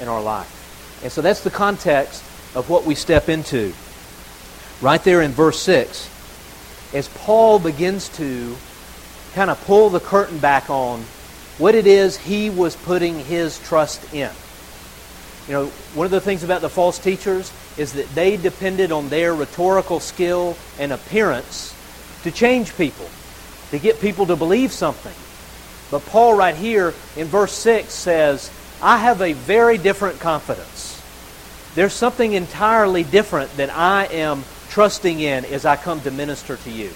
in 0.00 0.08
our 0.08 0.22
life. 0.22 1.00
And 1.02 1.10
so 1.10 1.22
that's 1.22 1.42
the 1.42 1.50
context 1.50 2.22
of 2.54 2.70
what 2.70 2.84
we 2.84 2.94
step 2.94 3.28
into. 3.28 3.72
Right 4.80 5.02
there 5.02 5.22
in 5.22 5.32
verse 5.32 5.60
6, 5.60 6.08
as 6.94 7.08
Paul 7.08 7.58
begins 7.58 8.08
to 8.10 8.56
kind 9.34 9.50
of 9.50 9.62
pull 9.64 9.90
the 9.90 10.00
curtain 10.00 10.38
back 10.38 10.70
on 10.70 11.00
what 11.58 11.74
it 11.74 11.86
is 11.86 12.16
he 12.16 12.50
was 12.50 12.76
putting 12.76 13.18
his 13.18 13.58
trust 13.60 14.14
in. 14.14 14.30
You 15.48 15.54
know, 15.54 15.66
one 15.94 16.04
of 16.04 16.10
the 16.10 16.20
things 16.20 16.44
about 16.44 16.60
the 16.60 16.68
false 16.68 16.98
teachers 16.98 17.52
is 17.76 17.94
that 17.94 18.14
they 18.14 18.36
depended 18.36 18.92
on 18.92 19.08
their 19.08 19.34
rhetorical 19.34 19.98
skill 19.98 20.56
and 20.78 20.92
appearance 20.92 21.74
to 22.22 22.30
change 22.30 22.76
people, 22.76 23.08
to 23.70 23.78
get 23.78 24.00
people 24.00 24.26
to 24.26 24.36
believe 24.36 24.72
something. 24.72 25.14
But 25.90 26.04
Paul, 26.06 26.34
right 26.34 26.54
here 26.54 26.94
in 27.16 27.26
verse 27.26 27.52
6, 27.52 27.92
says, 27.92 28.50
I 28.82 28.98
have 28.98 29.22
a 29.22 29.32
very 29.32 29.78
different 29.78 30.20
confidence. 30.20 31.02
There's 31.74 31.92
something 31.92 32.32
entirely 32.32 33.04
different 33.04 33.56
that 33.56 33.70
I 33.70 34.06
am 34.06 34.44
trusting 34.70 35.20
in 35.20 35.44
as 35.46 35.64
I 35.64 35.76
come 35.76 36.00
to 36.02 36.10
minister 36.10 36.56
to 36.56 36.70
you. 36.70 36.90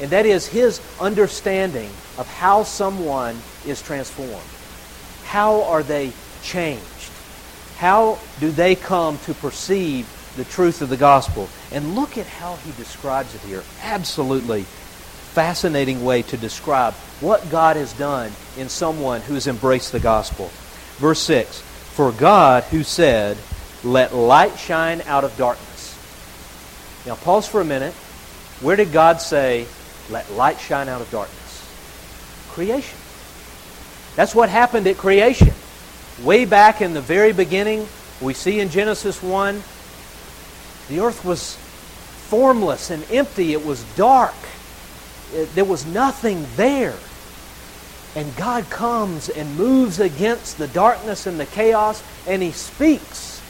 And 0.00 0.10
that 0.10 0.26
is 0.26 0.46
his 0.46 0.80
understanding 1.00 1.90
of 2.18 2.26
how 2.26 2.64
someone 2.64 3.36
is 3.66 3.80
transformed. 3.80 4.42
How 5.24 5.62
are 5.64 5.82
they 5.82 6.12
changed? 6.42 6.82
How 7.76 8.18
do 8.40 8.50
they 8.50 8.74
come 8.74 9.18
to 9.18 9.34
perceive 9.34 10.06
the 10.36 10.44
truth 10.44 10.82
of 10.82 10.88
the 10.88 10.96
gospel? 10.96 11.48
And 11.70 11.94
look 11.94 12.18
at 12.18 12.26
how 12.26 12.56
he 12.56 12.72
describes 12.72 13.34
it 13.34 13.40
here. 13.42 13.62
Absolutely 13.82 14.66
fascinating 15.32 16.04
way 16.04 16.20
to 16.20 16.36
describe 16.36 16.92
what 17.20 17.50
God 17.50 17.76
has 17.76 17.94
done 17.94 18.30
in 18.58 18.68
someone 18.68 19.22
who 19.22 19.32
has 19.32 19.46
embraced 19.46 19.90
the 19.90 20.00
gospel. 20.00 20.50
Verse 20.98 21.20
6 21.20 21.60
For 21.60 22.12
God, 22.12 22.64
who 22.64 22.82
said, 22.82 23.38
Let 23.82 24.14
light 24.14 24.58
shine 24.58 25.00
out 25.02 25.24
of 25.24 25.34
darkness. 25.38 25.98
Now, 27.06 27.14
pause 27.16 27.48
for 27.48 27.62
a 27.62 27.64
minute. 27.64 27.94
Where 28.60 28.76
did 28.76 28.92
God 28.92 29.22
say, 29.22 29.66
Let 30.10 30.30
light 30.32 30.60
shine 30.60 30.88
out 30.88 31.00
of 31.00 31.10
darkness? 31.10 31.38
Creation. 32.50 32.98
That's 34.14 34.34
what 34.34 34.50
happened 34.50 34.86
at 34.86 34.98
creation. 34.98 35.52
Way 36.22 36.44
back 36.44 36.82
in 36.82 36.92
the 36.92 37.00
very 37.00 37.32
beginning, 37.32 37.88
we 38.20 38.34
see 38.34 38.60
in 38.60 38.68
Genesis 38.68 39.22
1, 39.22 39.62
the 40.88 41.00
earth 41.00 41.24
was 41.24 41.56
formless 42.28 42.90
and 42.90 43.04
empty. 43.10 43.52
It 43.52 43.64
was 43.64 43.84
dark. 43.94 44.34
It, 45.34 45.54
there 45.54 45.64
was 45.64 45.84
nothing 45.86 46.46
there. 46.56 46.96
And 48.14 48.34
God 48.36 48.68
comes 48.68 49.28
and 49.28 49.56
moves 49.56 50.00
against 50.00 50.58
the 50.58 50.68
darkness 50.68 51.26
and 51.26 51.40
the 51.40 51.46
chaos, 51.46 52.02
and 52.26 52.42
He 52.42 52.52
speaks. 52.52 53.40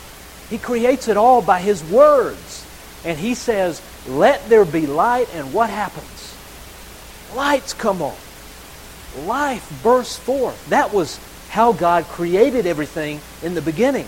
He 0.51 0.59
creates 0.59 1.09
it 1.09 1.17
all 1.17 1.43
by 1.43 1.61
His 1.61 1.83
words. 1.85 2.67
And 3.05 3.19
He 3.19 3.35
says, 3.35 3.83
Let 4.07 4.49
there 4.49 4.65
be 4.65 4.87
light, 4.87 5.29
and 5.35 5.53
what 5.53 5.71
happens? 5.71 6.37
Lights 7.35 7.73
come 7.73 8.03
on. 8.03 8.17
Life 9.27 9.81
bursts 9.83 10.19
forth. 10.19 10.69
That 10.71 10.93
was 10.93 11.19
how 11.49 11.73
God 11.73 12.05
created 12.05 12.67
everything 12.67 13.21
in 13.43 13.55
the 13.55 13.62
beginning. 13.62 14.07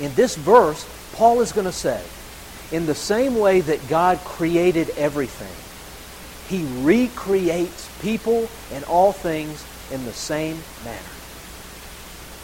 In 0.00 0.14
this 0.14 0.36
verse, 0.36 0.86
Paul 1.12 1.40
is 1.40 1.52
going 1.52 1.66
to 1.66 1.72
say, 1.72 2.02
in 2.72 2.86
the 2.86 2.94
same 2.94 3.36
way 3.36 3.60
that 3.60 3.88
God 3.88 4.18
created 4.18 4.90
everything, 4.90 5.48
he 6.48 6.64
recreates 6.82 7.88
people 8.00 8.48
and 8.72 8.84
all 8.84 9.12
things 9.12 9.64
in 9.92 10.04
the 10.04 10.12
same 10.12 10.56
manner. 10.84 10.98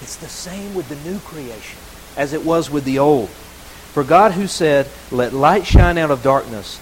It's 0.02 0.16
the 0.16 0.28
same 0.28 0.74
with 0.74 0.88
the 0.88 1.10
new 1.10 1.18
creation 1.20 1.78
as 2.16 2.32
it 2.32 2.44
was 2.44 2.70
with 2.70 2.84
the 2.84 2.98
old. 2.98 3.28
For 3.28 4.04
God, 4.04 4.32
who 4.32 4.46
said, 4.46 4.88
Let 5.10 5.32
light 5.32 5.66
shine 5.66 5.96
out 5.98 6.10
of 6.10 6.22
darkness, 6.22 6.80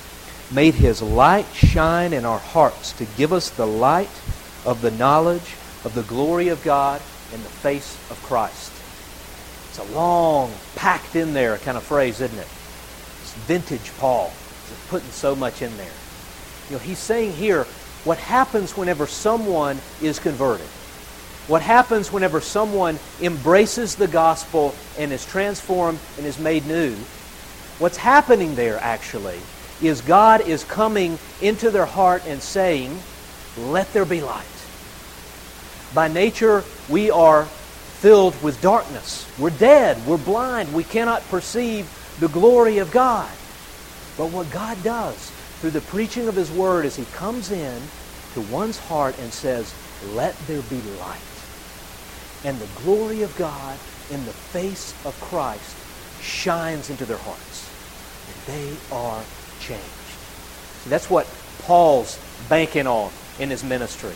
made 0.52 0.74
his 0.74 1.00
light 1.00 1.46
shine 1.54 2.12
in 2.12 2.24
our 2.24 2.38
hearts 2.38 2.92
to 2.94 3.06
give 3.16 3.32
us 3.32 3.50
the 3.50 3.66
light 3.66 4.10
of 4.64 4.80
the 4.80 4.90
knowledge 4.90 5.54
of 5.84 5.94
the 5.94 6.02
glory 6.02 6.48
of 6.48 6.62
God 6.64 7.00
in 7.32 7.42
the 7.42 7.48
face 7.48 7.94
of 8.10 8.20
Christ. 8.24 8.73
It's 9.76 9.90
a 9.90 9.92
long, 9.92 10.52
packed 10.76 11.16
in 11.16 11.34
there 11.34 11.58
kind 11.58 11.76
of 11.76 11.82
phrase, 11.82 12.20
isn't 12.20 12.38
it? 12.38 12.46
It's 13.22 13.34
vintage 13.48 13.90
Paul. 13.98 14.32
He's 14.68 14.86
putting 14.88 15.10
so 15.10 15.34
much 15.34 15.62
in 15.62 15.76
there. 15.76 15.90
You 16.68 16.76
know, 16.76 16.78
he's 16.78 17.00
saying 17.00 17.32
here 17.32 17.64
what 18.04 18.16
happens 18.18 18.76
whenever 18.76 19.08
someone 19.08 19.80
is 20.00 20.20
converted. 20.20 20.68
What 21.48 21.60
happens 21.60 22.12
whenever 22.12 22.40
someone 22.40 23.00
embraces 23.20 23.96
the 23.96 24.06
gospel 24.06 24.76
and 24.96 25.12
is 25.12 25.26
transformed 25.26 25.98
and 26.18 26.24
is 26.24 26.38
made 26.38 26.64
new. 26.68 26.94
What's 27.80 27.96
happening 27.96 28.54
there 28.54 28.78
actually 28.78 29.40
is 29.82 30.02
God 30.02 30.42
is 30.42 30.62
coming 30.62 31.18
into 31.42 31.72
their 31.72 31.84
heart 31.84 32.22
and 32.28 32.40
saying, 32.40 32.96
Let 33.58 33.92
there 33.92 34.04
be 34.04 34.20
light. 34.20 34.46
By 35.92 36.06
nature, 36.06 36.62
we 36.88 37.10
are 37.10 37.48
filled 38.04 38.42
with 38.42 38.60
darkness. 38.60 39.26
We're 39.38 39.48
dead. 39.48 39.96
We're 40.06 40.18
blind. 40.18 40.74
We 40.74 40.84
cannot 40.84 41.22
perceive 41.30 41.88
the 42.20 42.28
glory 42.28 42.76
of 42.76 42.90
God. 42.90 43.30
But 44.18 44.26
what 44.26 44.50
God 44.52 44.76
does 44.84 45.30
through 45.62 45.70
the 45.70 45.80
preaching 45.80 46.28
of 46.28 46.36
His 46.36 46.52
Word 46.52 46.84
is 46.84 46.96
He 46.96 47.06
comes 47.16 47.50
in 47.50 47.80
to 48.34 48.42
one's 48.52 48.76
heart 48.76 49.14
and 49.20 49.32
says, 49.32 49.72
Let 50.12 50.36
there 50.46 50.60
be 50.60 50.76
light. 51.00 51.18
And 52.44 52.58
the 52.58 52.68
glory 52.82 53.22
of 53.22 53.34
God 53.38 53.78
in 54.10 54.22
the 54.26 54.32
face 54.52 54.92
of 55.06 55.18
Christ 55.22 55.74
shines 56.22 56.90
into 56.90 57.06
their 57.06 57.16
hearts. 57.16 57.70
And 58.28 58.54
they 58.54 58.94
are 58.94 59.22
changed. 59.60 59.80
See, 60.82 60.90
that's 60.90 61.08
what 61.08 61.26
Paul's 61.62 62.18
banking 62.50 62.86
on 62.86 63.10
in 63.40 63.48
his 63.48 63.64
ministry. 63.64 64.12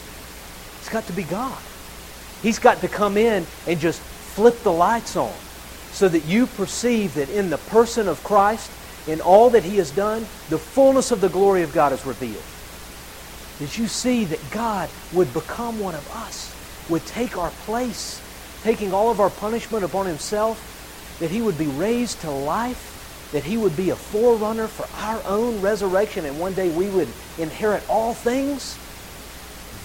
It's 0.81 0.91
got 0.91 1.07
to 1.07 1.15
be 1.15 1.23
God. 1.23 1.68
He's 2.43 2.59
got 2.59 2.81
to 2.81 2.89
come 2.89 3.17
in 3.17 3.47
and 3.67 3.81
just 3.81 4.01
flip 4.01 4.63
the 4.63 4.73
lights 4.73 5.17
on 5.17 5.33
so 5.93 6.09
that 6.09 6.25
you 6.27 6.47
perceive 6.47 7.15
that 7.15 7.29
in 7.31 7.51
the 7.51 7.59
person 7.59 8.09
of 8.09 8.23
Christ, 8.23 8.71
in 9.09 9.21
all 9.21 9.51
that 9.51 9.65
he 9.65 9.79
has 9.79 9.91
done, 9.91 10.21
the 10.49 10.59
fullness 10.59 11.11
of 11.11 11.21
the 11.21 11.29
glory 11.29 11.63
of 11.63 11.73
God 11.73 11.93
is 11.93 12.05
revealed. 12.07 12.43
Did 13.59 13.77
you 13.77 13.89
see 13.89 14.25
that 14.27 14.51
God 14.51 14.89
would 15.13 15.33
become 15.35 15.81
one 15.81 15.95
of 15.95 16.17
us, 16.17 16.55
would 16.89 17.05
take 17.07 17.37
our 17.37 17.51
place, 17.67 18.23
taking 18.63 18.93
all 18.93 19.11
of 19.11 19.19
our 19.19 19.31
punishment 19.31 19.85
upon 19.85 20.07
himself, 20.07 21.17
that 21.19 21.31
he 21.31 21.43
would 21.43 21.59
be 21.59 21.67
raised 21.67 22.21
to 22.21 22.31
life, 22.31 23.29
that 23.33 23.43
he 23.43 23.57
would 23.57 23.77
be 23.77 23.91
a 23.91 23.97
forerunner 23.97 24.69
for 24.69 24.87
our 25.05 25.21
own 25.27 25.61
resurrection, 25.61 26.25
and 26.25 26.39
one 26.39 26.55
day 26.55 26.71
we 26.71 26.89
would 26.89 27.09
inherit 27.39 27.83
all 27.89 28.15
things? 28.15 28.79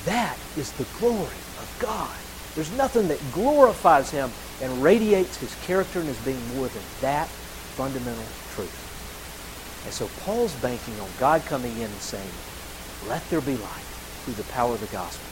That 0.06 0.38
is 0.56 0.72
the 0.74 0.86
glory 1.00 1.24
of 1.24 1.78
God. 1.80 2.23
There's 2.56 2.72
nothing 2.78 3.08
that 3.08 3.20
glorifies 3.32 4.12
him 4.12 4.32
and 4.62 4.84
radiates 4.84 5.38
his 5.38 5.56
character 5.66 6.00
and 6.00 6.08
his 6.08 6.20
being 6.20 6.56
more 6.56 6.68
than 6.68 6.84
that 7.02 7.28
fundamental 7.28 8.24
truth. 8.54 8.80
And 9.86 9.94
so 9.94 10.08
Paul's 10.22 10.54
banking 10.56 11.00
on 11.00 11.10
God 11.20 11.44
coming 11.46 11.76
in 11.78 11.84
and 11.84 12.02
saying, 12.02 12.30
let 13.08 13.28
there 13.30 13.42
be 13.42 13.58
light 13.58 13.84
through 14.24 14.36
the 14.36 14.44
power 14.44 14.74
of 14.74 14.80
the 14.80 14.88
gospel. 14.88 15.26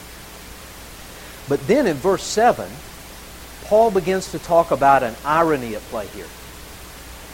But 1.48 1.66
then 1.66 1.86
in 1.86 1.96
verse 1.96 2.22
7, 2.22 2.68
Paul 3.64 3.90
begins 3.90 4.30
to 4.32 4.38
talk 4.38 4.70
about 4.70 5.02
an 5.02 5.14
irony 5.24 5.74
at 5.74 5.82
play 5.82 6.06
here. 6.08 6.26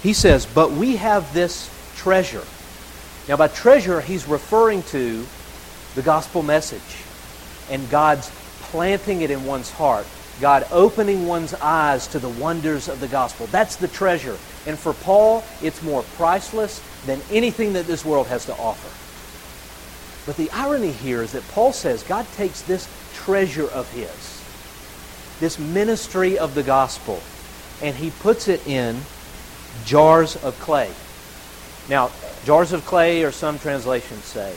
He 0.03 0.13
says, 0.13 0.47
But 0.47 0.71
we 0.71 0.97
have 0.97 1.33
this 1.35 1.71
treasure. 1.97 2.45
Now, 3.29 3.37
by 3.37 3.49
treasure, 3.49 4.01
he's 4.01 4.29
referring 4.29 4.83
to 4.85 5.27
the 5.95 6.03
gospel 6.03 6.43
message 6.43 7.05
and 7.71 7.89
God's 7.91 8.31
planting 8.71 9.23
it 9.23 9.31
in 9.31 9.45
one's 9.45 9.71
heart, 9.71 10.07
God 10.41 10.67
opening 10.71 11.27
one's 11.27 11.55
eyes 11.55 12.07
to 12.09 12.19
the 12.19 12.29
wonders 12.29 12.89
of 12.89 13.01
the 13.01 13.09
gospel. 13.09 13.47
That's 13.47 13.77
the 13.77 13.89
treasure. 13.89 14.37
And 14.67 14.79
for 14.79 14.93
Paul, 14.93 15.45
it's 15.63 15.83
more 15.83 16.03
priceless 16.17 16.83
than 17.07 17.21
anything 17.31 17.73
that 17.73 17.87
this 17.87 18.05
world 18.05 18.29
has 18.29 18.45
to 18.47 18.55
offer. 18.55 18.89
But 20.27 20.37
the 20.37 20.51
irony 20.51 20.93
here 20.93 21.23
is 21.23 21.33
that 21.33 21.47
Paul 21.49 21.73
says 21.73 22.03
God 22.03 22.27
takes 22.35 22.63
this 22.63 22.89
treasure 23.15 23.69
of 23.69 23.91
his, 23.93 24.45
this 25.41 25.59
ministry 25.59 26.39
of 26.39 26.55
the 26.55 26.63
gospel, 26.63 27.21
and 27.83 27.97
he 27.97 28.11
puts 28.11 28.47
it 28.47 28.67
in 28.67 29.01
jars 29.85 30.37
of 30.37 30.59
clay. 30.61 30.91
Now, 31.89 32.11
jars 32.45 32.73
of 32.73 32.85
clay, 32.85 33.25
or 33.25 33.33
some 33.33 33.59
translations 33.59 34.25
say, 34.25 34.55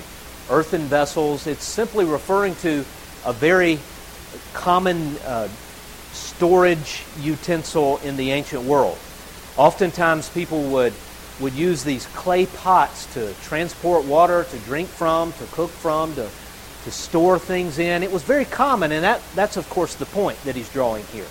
earthen 0.50 0.82
vessels, 0.82 1.48
it's 1.48 1.63
simply 1.63 2.03
referring 2.03 2.56
to 2.56 2.84
a 3.25 3.32
very 3.32 3.80
common 4.53 5.17
uh, 5.25 5.47
storage 6.11 7.03
utensil 7.19 7.97
in 8.00 8.17
the 8.17 8.31
ancient 8.31 8.63
world. 8.63 8.97
Oftentimes, 9.57 10.29
people 10.29 10.63
would, 10.71 10.93
would 11.39 11.53
use 11.53 11.83
these 11.83 12.05
clay 12.07 12.45
pots 12.45 13.11
to 13.13 13.33
transport 13.43 14.05
water, 14.05 14.45
to 14.45 14.57
drink 14.59 14.89
from, 14.89 15.33
to 15.33 15.45
cook 15.51 15.69
from, 15.69 16.15
to, 16.15 16.29
to 16.83 16.91
store 16.91 17.38
things 17.38 17.79
in. 17.79 18.03
It 18.03 18.11
was 18.11 18.23
very 18.23 18.45
common, 18.45 18.91
and 18.91 19.03
that, 19.03 19.21
that's, 19.35 19.57
of 19.57 19.69
course, 19.69 19.95
the 19.95 20.05
point 20.05 20.41
that 20.43 20.55
he's 20.55 20.69
drawing 20.69 21.05
here. 21.07 21.27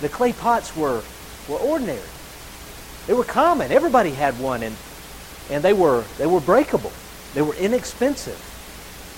The 0.00 0.08
clay 0.08 0.32
pots 0.32 0.76
were, 0.76 1.02
were 1.48 1.58
ordinary. 1.58 2.00
They 3.06 3.14
were 3.14 3.24
common. 3.24 3.72
Everybody 3.72 4.10
had 4.10 4.38
one, 4.38 4.62
and, 4.62 4.76
and 5.50 5.62
they, 5.62 5.72
were, 5.72 6.04
they 6.18 6.26
were 6.26 6.40
breakable. 6.40 6.92
They 7.34 7.42
were 7.42 7.54
inexpensive. 7.54 8.40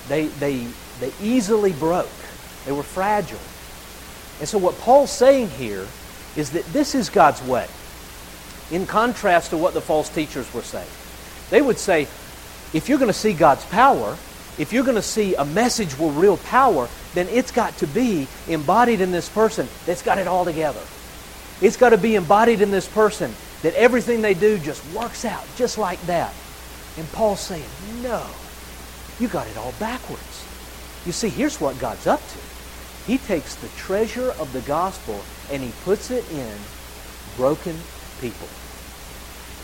They, 0.09 0.27
they, 0.27 0.67
they 1.01 1.13
easily 1.23 1.73
broke. 1.73 2.09
They 2.65 2.73
were 2.73 2.83
fragile. 2.83 3.39
And 4.41 4.49
so 4.49 4.59
what 4.59 4.79
Paul's 4.79 5.11
saying 5.11 5.51
here 5.51 5.87
is 6.37 6.51
that 6.51 6.65
this 6.67 6.95
is 6.95 7.11
God's 7.11 7.43
way. 7.43 7.67
In 8.71 8.87
contrast 8.87 9.51
to 9.51 9.57
what 9.57 9.75
the 9.75 9.81
false 9.81 10.09
teachers 10.09 10.53
were 10.53 10.63
saying. 10.63 10.89
They 11.51 11.63
would 11.63 11.79
say, 11.79 12.03
if 12.75 12.89
you're 12.89 12.99
going 12.99 13.11
to 13.11 13.19
see 13.19 13.33
God's 13.33 13.65
power, 13.67 14.17
if 14.59 14.73
you're 14.73 14.85
going 14.85 14.97
to 14.97 15.03
see 15.03 15.35
a 15.35 15.45
message 15.45 15.99
with 15.99 16.15
real 16.17 16.37
power, 16.37 16.89
then 17.15 17.27
it's 17.29 17.51
got 17.51 17.77
to 17.79 17.87
be 17.87 18.29
embodied 18.47 19.01
in 19.01 19.11
this 19.11 19.29
person 19.29 19.67
that's 19.87 20.03
got 20.03 20.19
it 20.19 20.27
all 20.27 20.45
together. 20.45 20.83
It's 21.63 21.77
got 21.77 21.91
to 21.91 21.99
be 21.99 22.15
embodied 22.15 22.61
in 22.61 22.71
this 22.71 22.87
person 22.87 23.35
that 23.63 23.75
everything 23.75 24.21
they 24.21 24.35
do 24.35 24.59
just 24.59 24.85
works 24.93 25.25
out 25.25 25.45
just 25.57 25.79
like 25.79 26.01
that. 26.03 26.33
And 26.97 27.11
Paul's 27.13 27.41
saying, 27.41 27.65
no, 28.03 28.27
you 29.19 29.29
got 29.29 29.47
it 29.49 29.57
all 29.57 29.73
backwards. 29.81 30.48
You 31.07 31.13
see, 31.13 31.29
here's 31.29 31.61
what 31.61 31.79
God's 31.79 32.07
up 32.07 32.21
to. 32.21 32.39
He 33.07 33.19
takes 33.19 33.55
the 33.55 33.69
treasure 33.69 34.33
of 34.33 34.53
the 34.53 34.61
gospel 34.63 35.21
and 35.51 35.63
he 35.63 35.73
puts 35.85 36.11
it 36.11 36.31
in 36.31 36.55
broken 37.37 37.77
people. 38.21 38.49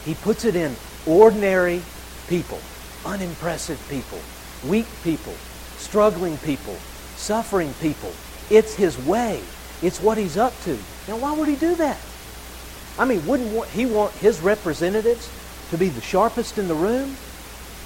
He 0.04 0.14
puts 0.14 0.44
it 0.44 0.56
in 0.56 0.74
ordinary 1.06 1.82
people, 2.28 2.60
unimpressive 3.04 3.84
people, 3.90 4.18
weak 4.68 4.86
people, 5.02 5.34
struggling 5.76 6.38
people, 6.38 6.76
suffering 7.16 7.74
people. 7.80 8.12
It's 8.50 8.74
his 8.74 8.98
way. 9.04 9.42
It's 9.82 10.00
what 10.00 10.16
he's 10.16 10.36
up 10.36 10.58
to. 10.62 10.78
Now, 11.08 11.16
why 11.16 11.34
would 11.34 11.48
he 11.48 11.56
do 11.56 11.74
that? 11.74 11.98
I 12.98 13.04
mean, 13.04 13.26
wouldn't 13.26 13.66
he 13.68 13.86
want 13.86 14.12
his 14.12 14.40
representatives 14.40 15.30
to 15.70 15.76
be 15.76 15.88
the 15.88 16.00
sharpest 16.00 16.58
in 16.58 16.68
the 16.68 16.74
room? 16.74 17.16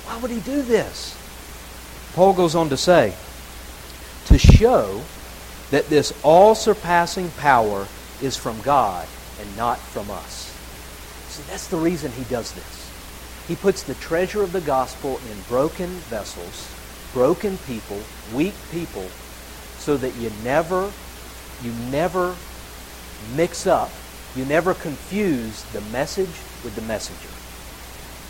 Why 0.04 0.18
would 0.18 0.30
he 0.30 0.40
do 0.40 0.62
this? 0.62 1.16
Paul 2.14 2.34
goes 2.34 2.54
on 2.54 2.68
to 2.68 2.76
say, 2.76 3.14
to 4.38 4.56
show 4.56 5.02
that 5.70 5.88
this 5.88 6.12
all 6.22 6.54
surpassing 6.54 7.30
power 7.32 7.86
is 8.22 8.36
from 8.36 8.60
God 8.62 9.06
and 9.40 9.56
not 9.56 9.78
from 9.78 10.10
us. 10.10 10.54
See, 11.28 11.42
that's 11.50 11.68
the 11.68 11.76
reason 11.76 12.10
he 12.12 12.24
does 12.24 12.52
this. 12.52 13.44
He 13.46 13.56
puts 13.56 13.82
the 13.82 13.94
treasure 13.94 14.42
of 14.42 14.52
the 14.52 14.60
gospel 14.60 15.20
in 15.30 15.40
broken 15.48 15.88
vessels, 15.88 16.70
broken 17.12 17.58
people, 17.66 18.00
weak 18.34 18.54
people, 18.70 19.06
so 19.78 19.96
that 19.96 20.14
you 20.16 20.30
never, 20.44 20.90
you 21.62 21.72
never 21.90 22.34
mix 23.36 23.66
up, 23.66 23.90
you 24.36 24.44
never 24.44 24.74
confuse 24.74 25.62
the 25.72 25.80
message 25.92 26.28
with 26.64 26.74
the 26.74 26.82
messenger. 26.82 27.28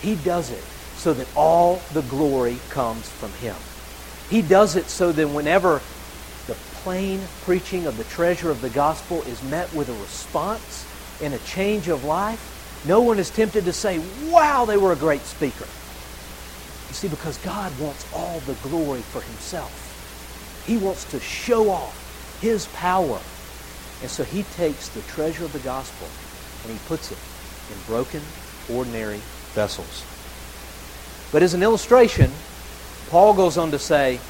He 0.00 0.14
does 0.24 0.50
it 0.50 0.64
so 0.96 1.12
that 1.14 1.28
all 1.36 1.80
the 1.92 2.02
glory 2.02 2.58
comes 2.70 3.08
from 3.08 3.32
him. 3.32 3.56
He 4.30 4.42
does 4.42 4.76
it 4.76 4.86
so 4.86 5.10
that 5.12 5.28
whenever 5.28 5.80
plain 6.82 7.20
preaching 7.42 7.86
of 7.86 7.96
the 7.96 8.04
treasure 8.04 8.50
of 8.50 8.60
the 8.60 8.70
gospel 8.70 9.22
is 9.22 9.42
met 9.44 9.72
with 9.74 9.88
a 9.88 10.02
response 10.02 10.86
and 11.22 11.34
a 11.34 11.38
change 11.38 11.88
of 11.88 12.04
life, 12.04 12.84
no 12.86 13.00
one 13.00 13.18
is 13.18 13.30
tempted 13.30 13.64
to 13.64 13.72
say, 13.72 14.00
wow, 14.30 14.64
they 14.64 14.76
were 14.76 14.92
a 14.92 14.96
great 14.96 15.22
speaker. 15.22 15.66
You 16.88 16.94
see, 16.94 17.08
because 17.08 17.36
God 17.38 17.78
wants 17.80 18.06
all 18.14 18.40
the 18.40 18.54
glory 18.68 19.00
for 19.00 19.20
himself. 19.20 20.64
He 20.66 20.76
wants 20.76 21.04
to 21.10 21.20
show 21.20 21.70
off 21.70 22.38
his 22.40 22.66
power. 22.68 23.18
And 24.00 24.10
so 24.10 24.22
he 24.22 24.44
takes 24.54 24.88
the 24.88 25.02
treasure 25.02 25.44
of 25.44 25.52
the 25.52 25.58
gospel 25.60 26.06
and 26.62 26.72
he 26.72 26.86
puts 26.86 27.10
it 27.10 27.18
in 27.72 27.78
broken, 27.86 28.22
ordinary 28.70 29.20
vessels. 29.54 30.04
But 31.32 31.42
as 31.42 31.54
an 31.54 31.62
illustration, 31.62 32.30
Paul 33.10 33.34
goes 33.34 33.58
on 33.58 33.70
to 33.72 33.78
say, 33.78 34.20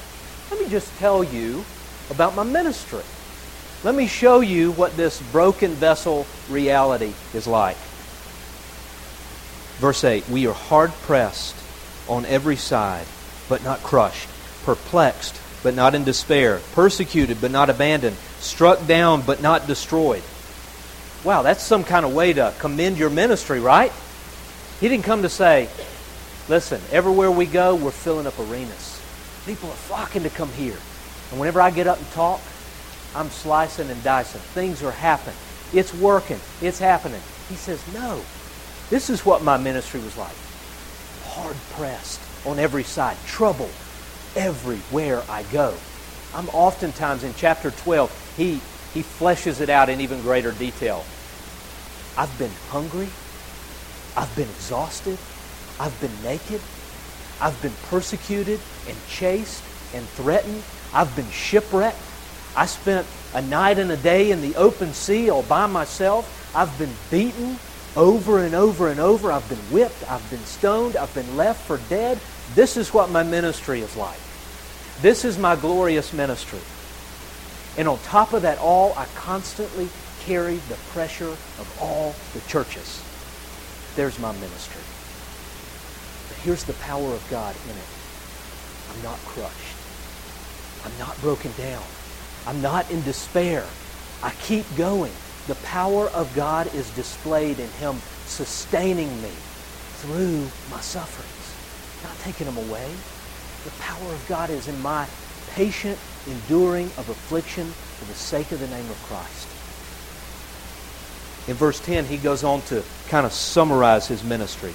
let 0.50 0.60
me 0.60 0.68
just 0.68 0.96
tell 0.98 1.22
you 1.22 1.64
about 2.10 2.34
my 2.34 2.42
ministry. 2.42 3.02
Let 3.84 3.94
me 3.94 4.06
show 4.06 4.40
you 4.40 4.72
what 4.72 4.96
this 4.96 5.22
broken 5.30 5.72
vessel 5.72 6.26
reality 6.48 7.12
is 7.32 7.46
like. 7.46 7.76
Verse 9.78 10.02
8 10.02 10.28
We 10.28 10.46
are 10.46 10.54
hard 10.54 10.90
pressed 11.02 11.54
on 12.08 12.26
every 12.26 12.56
side, 12.56 13.06
but 13.48 13.62
not 13.62 13.82
crushed, 13.82 14.28
perplexed, 14.64 15.40
but 15.62 15.74
not 15.74 15.94
in 15.94 16.04
despair, 16.04 16.60
persecuted, 16.74 17.40
but 17.40 17.50
not 17.50 17.70
abandoned, 17.70 18.16
struck 18.40 18.86
down, 18.86 19.22
but 19.22 19.40
not 19.40 19.66
destroyed. 19.66 20.22
Wow, 21.24 21.42
that's 21.42 21.62
some 21.62 21.84
kind 21.84 22.04
of 22.04 22.14
way 22.14 22.32
to 22.32 22.54
commend 22.58 22.98
your 22.98 23.10
ministry, 23.10 23.60
right? 23.60 23.92
He 24.80 24.88
didn't 24.88 25.04
come 25.04 25.22
to 25.22 25.28
say, 25.28 25.68
listen, 26.48 26.80
everywhere 26.92 27.30
we 27.30 27.46
go, 27.46 27.74
we're 27.74 27.90
filling 27.90 28.26
up 28.26 28.38
arenas. 28.38 29.02
People 29.44 29.68
are 29.68 29.74
flocking 29.74 30.22
to 30.22 30.30
come 30.30 30.50
here. 30.52 30.76
And 31.30 31.40
whenever 31.40 31.60
I 31.60 31.70
get 31.70 31.86
up 31.86 31.98
and 31.98 32.10
talk, 32.12 32.40
I'm 33.14 33.30
slicing 33.30 33.90
and 33.90 34.02
dicing. 34.02 34.40
Things 34.40 34.82
are 34.82 34.92
happening. 34.92 35.36
It's 35.72 35.92
working. 35.94 36.40
It's 36.62 36.78
happening. 36.78 37.20
He 37.48 37.54
says, 37.54 37.82
no. 37.92 38.22
This 38.90 39.10
is 39.10 39.24
what 39.24 39.42
my 39.42 39.56
ministry 39.56 40.00
was 40.00 40.16
like. 40.16 40.34
Hard 41.24 41.56
pressed 41.72 42.20
on 42.46 42.58
every 42.58 42.84
side. 42.84 43.16
Trouble 43.26 43.70
everywhere 44.36 45.22
I 45.28 45.42
go. 45.44 45.74
I'm 46.34 46.48
oftentimes 46.50 47.24
in 47.24 47.34
chapter 47.34 47.70
12, 47.70 48.34
he, 48.36 48.60
he 48.94 49.02
fleshes 49.02 49.60
it 49.60 49.68
out 49.68 49.88
in 49.88 50.00
even 50.00 50.20
greater 50.22 50.52
detail. 50.52 51.04
I've 52.16 52.36
been 52.38 52.50
hungry. 52.68 53.08
I've 54.16 54.34
been 54.34 54.48
exhausted. 54.48 55.18
I've 55.80 55.98
been 56.00 56.22
naked. 56.22 56.60
I've 57.40 57.60
been 57.62 57.72
persecuted 57.88 58.60
and 58.88 58.96
chased 59.08 59.62
and 59.94 60.06
threatened. 60.08 60.62
I've 60.92 61.14
been 61.16 61.30
shipwrecked. 61.30 61.98
I 62.56 62.66
spent 62.66 63.06
a 63.34 63.42
night 63.42 63.78
and 63.78 63.90
a 63.92 63.96
day 63.96 64.30
in 64.30 64.40
the 64.40 64.56
open 64.56 64.92
sea 64.92 65.30
all 65.30 65.42
by 65.42 65.66
myself. 65.66 66.52
I've 66.54 66.76
been 66.78 66.94
beaten 67.10 67.58
over 67.96 68.38
and 68.38 68.54
over 68.54 68.88
and 68.88 69.00
over. 69.00 69.30
I've 69.30 69.48
been 69.48 69.58
whipped. 69.70 70.10
I've 70.10 70.28
been 70.30 70.44
stoned. 70.44 70.96
I've 70.96 71.14
been 71.14 71.36
left 71.36 71.66
for 71.66 71.78
dead. 71.88 72.18
This 72.54 72.76
is 72.76 72.94
what 72.94 73.10
my 73.10 73.22
ministry 73.22 73.80
is 73.80 73.96
like. 73.96 74.18
This 75.02 75.24
is 75.24 75.38
my 75.38 75.56
glorious 75.56 76.12
ministry. 76.12 76.60
And 77.76 77.86
on 77.86 77.98
top 78.00 78.32
of 78.32 78.42
that 78.42 78.58
all, 78.58 78.92
I 78.96 79.06
constantly 79.14 79.88
carry 80.24 80.56
the 80.56 80.74
pressure 80.92 81.28
of 81.28 81.78
all 81.80 82.14
the 82.34 82.40
churches. 82.48 83.02
There's 83.94 84.18
my 84.18 84.32
ministry. 84.32 84.82
But 86.28 86.38
here's 86.38 86.64
the 86.64 86.72
power 86.74 87.12
of 87.12 87.24
God 87.30 87.54
in 87.64 87.76
it. 87.76 87.88
I'm 88.90 89.02
not 89.02 89.18
crushed. 89.20 89.77
I'm 90.84 90.98
not 90.98 91.20
broken 91.20 91.52
down. 91.56 91.82
I'm 92.46 92.62
not 92.62 92.90
in 92.90 93.02
despair. 93.02 93.64
I 94.22 94.30
keep 94.42 94.64
going. 94.76 95.12
The 95.46 95.54
power 95.56 96.08
of 96.08 96.34
God 96.34 96.72
is 96.74 96.90
displayed 96.90 97.58
in 97.58 97.68
Him 97.72 97.96
sustaining 98.26 99.10
me 99.22 99.30
through 100.00 100.46
my 100.70 100.80
sufferings. 100.80 102.04
Not 102.04 102.18
taking 102.20 102.46
them 102.46 102.56
away. 102.68 102.90
The 103.64 103.70
power 103.82 104.12
of 104.12 104.24
God 104.28 104.50
is 104.50 104.68
in 104.68 104.80
my 104.80 105.06
patient 105.50 105.98
enduring 106.26 106.86
of 106.96 107.08
affliction 107.08 107.66
for 107.66 108.04
the 108.04 108.14
sake 108.14 108.52
of 108.52 108.60
the 108.60 108.68
name 108.68 108.88
of 108.88 109.02
Christ. 109.04 109.48
In 111.48 111.54
verse 111.54 111.80
10, 111.80 112.04
he 112.04 112.18
goes 112.18 112.44
on 112.44 112.60
to 112.62 112.82
kind 113.08 113.26
of 113.26 113.32
summarize 113.32 114.06
his 114.06 114.22
ministry. 114.22 114.74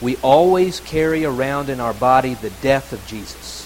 We 0.00 0.16
always 0.18 0.80
carry 0.80 1.24
around 1.24 1.70
in 1.70 1.80
our 1.80 1.94
body 1.94 2.34
the 2.34 2.50
death 2.50 2.92
of 2.92 3.04
Jesus. 3.06 3.57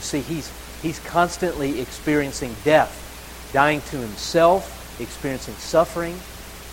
You 0.00 0.04
see, 0.04 0.20
he's, 0.22 0.50
he's 0.80 0.98
constantly 1.00 1.78
experiencing 1.78 2.56
death, 2.64 3.50
dying 3.52 3.82
to 3.82 3.98
himself, 3.98 4.98
experiencing 4.98 5.52
suffering. 5.56 6.18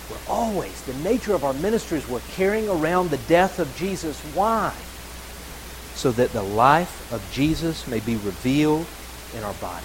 We're 0.08 0.32
always, 0.32 0.80
the 0.86 0.94
nature 0.94 1.34
of 1.34 1.44
our 1.44 1.52
ministries, 1.52 2.08
we're 2.08 2.20
carrying 2.32 2.70
around 2.70 3.10
the 3.10 3.18
death 3.28 3.58
of 3.58 3.76
Jesus. 3.76 4.18
Why? 4.34 4.72
So 5.94 6.10
that 6.12 6.32
the 6.32 6.42
life 6.42 7.12
of 7.12 7.22
Jesus 7.30 7.86
may 7.86 8.00
be 8.00 8.16
revealed 8.16 8.86
in 9.36 9.44
our 9.44 9.52
body. 9.54 9.84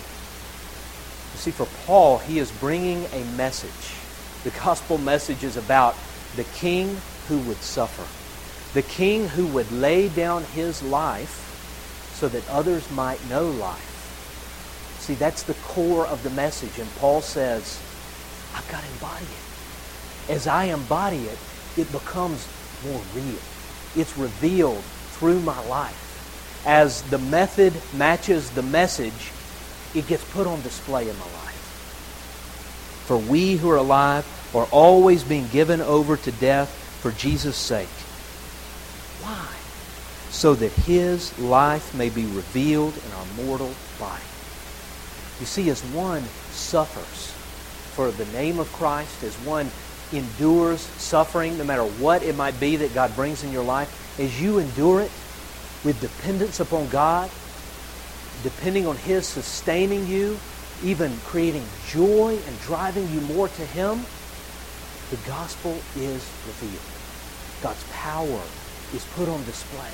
You 1.33 1.39
see, 1.39 1.51
for 1.51 1.67
Paul, 1.85 2.19
he 2.19 2.39
is 2.39 2.49
bringing 2.49 3.03
a 3.11 3.25
message. 3.35 3.99
The 4.45 4.51
gospel 4.51 4.97
message 4.97 5.43
is 5.43 5.57
about 5.57 5.97
the 6.37 6.45
king 6.45 6.95
who 7.27 7.39
would 7.39 7.57
suffer 7.57 8.05
the 8.73 8.81
king 8.81 9.27
who 9.29 9.45
would 9.47 9.71
lay 9.71 10.09
down 10.09 10.43
his 10.43 10.81
life 10.81 11.52
so 12.13 12.27
that 12.29 12.47
others 12.49 12.89
might 12.91 13.23
know 13.29 13.49
life. 13.49 13.89
See, 14.99 15.15
that's 15.15 15.43
the 15.43 15.55
core 15.55 16.07
of 16.07 16.23
the 16.23 16.29
message. 16.29 16.79
And 16.79 16.89
Paul 16.95 17.21
says, 17.21 17.81
I've 18.55 18.69
got 18.71 18.81
to 18.83 18.91
embody 18.91 19.25
it. 19.25 20.31
As 20.31 20.47
I 20.47 20.65
embody 20.65 21.17
it, 21.17 21.37
it 21.75 21.91
becomes 21.91 22.47
more 22.85 23.01
real. 23.13 23.39
It's 23.95 24.17
revealed 24.17 24.83
through 25.17 25.41
my 25.41 25.59
life. 25.67 25.99
As 26.65 27.01
the 27.03 27.17
method 27.17 27.73
matches 27.93 28.49
the 28.51 28.61
message, 28.61 29.31
it 29.93 30.07
gets 30.07 30.23
put 30.31 30.47
on 30.47 30.61
display 30.61 31.09
in 31.09 31.17
my 31.17 31.25
life. 31.25 33.03
For 33.05 33.17
we 33.17 33.57
who 33.57 33.69
are 33.69 33.77
alive 33.77 34.25
are 34.55 34.67
always 34.71 35.23
being 35.23 35.47
given 35.47 35.81
over 35.81 36.15
to 36.15 36.31
death 36.31 36.69
for 37.01 37.11
Jesus' 37.11 37.57
sake 37.57 37.89
why? 39.23 39.62
So 40.33 40.55
that 40.55 40.71
his 40.71 41.37
life 41.39 41.95
may 41.95 42.09
be 42.09 42.25
revealed 42.25 42.97
in 42.97 43.11
our 43.13 43.45
mortal 43.45 43.73
body. 43.97 44.23
You 45.39 45.45
see, 45.45 45.69
as 45.69 45.81
one 45.85 46.23
suffers 46.51 47.31
for 47.95 48.11
the 48.11 48.25
name 48.33 48.59
of 48.59 48.69
Christ, 48.73 49.23
as 49.23 49.35
one 49.45 49.69
endures 50.11 50.81
suffering, 50.81 51.57
no 51.57 51.63
matter 51.63 51.83
what 51.83 52.23
it 52.23 52.35
might 52.35 52.59
be 52.59 52.75
that 52.77 52.93
God 52.93 53.15
brings 53.15 53.43
in 53.43 53.51
your 53.51 53.63
life, 53.63 54.19
as 54.19 54.41
you 54.41 54.57
endure 54.57 55.01
it 55.01 55.11
with 55.85 55.99
dependence 56.01 56.59
upon 56.59 56.89
God, 56.89 57.29
depending 58.41 58.85
on 58.85 58.97
His 58.97 59.25
sustaining 59.25 60.07
you, 60.07 60.37
even 60.83 61.15
creating 61.25 61.63
joy 61.87 62.37
and 62.45 62.61
driving 62.61 63.09
you 63.13 63.21
more 63.21 63.47
to 63.47 63.65
Him, 63.67 64.05
the 65.09 65.17
gospel 65.27 65.77
is 65.95 66.27
revealed. 66.47 66.81
God's 67.61 67.83
power 67.91 68.41
is 68.93 69.05
put 69.15 69.29
on 69.29 69.43
display. 69.45 69.91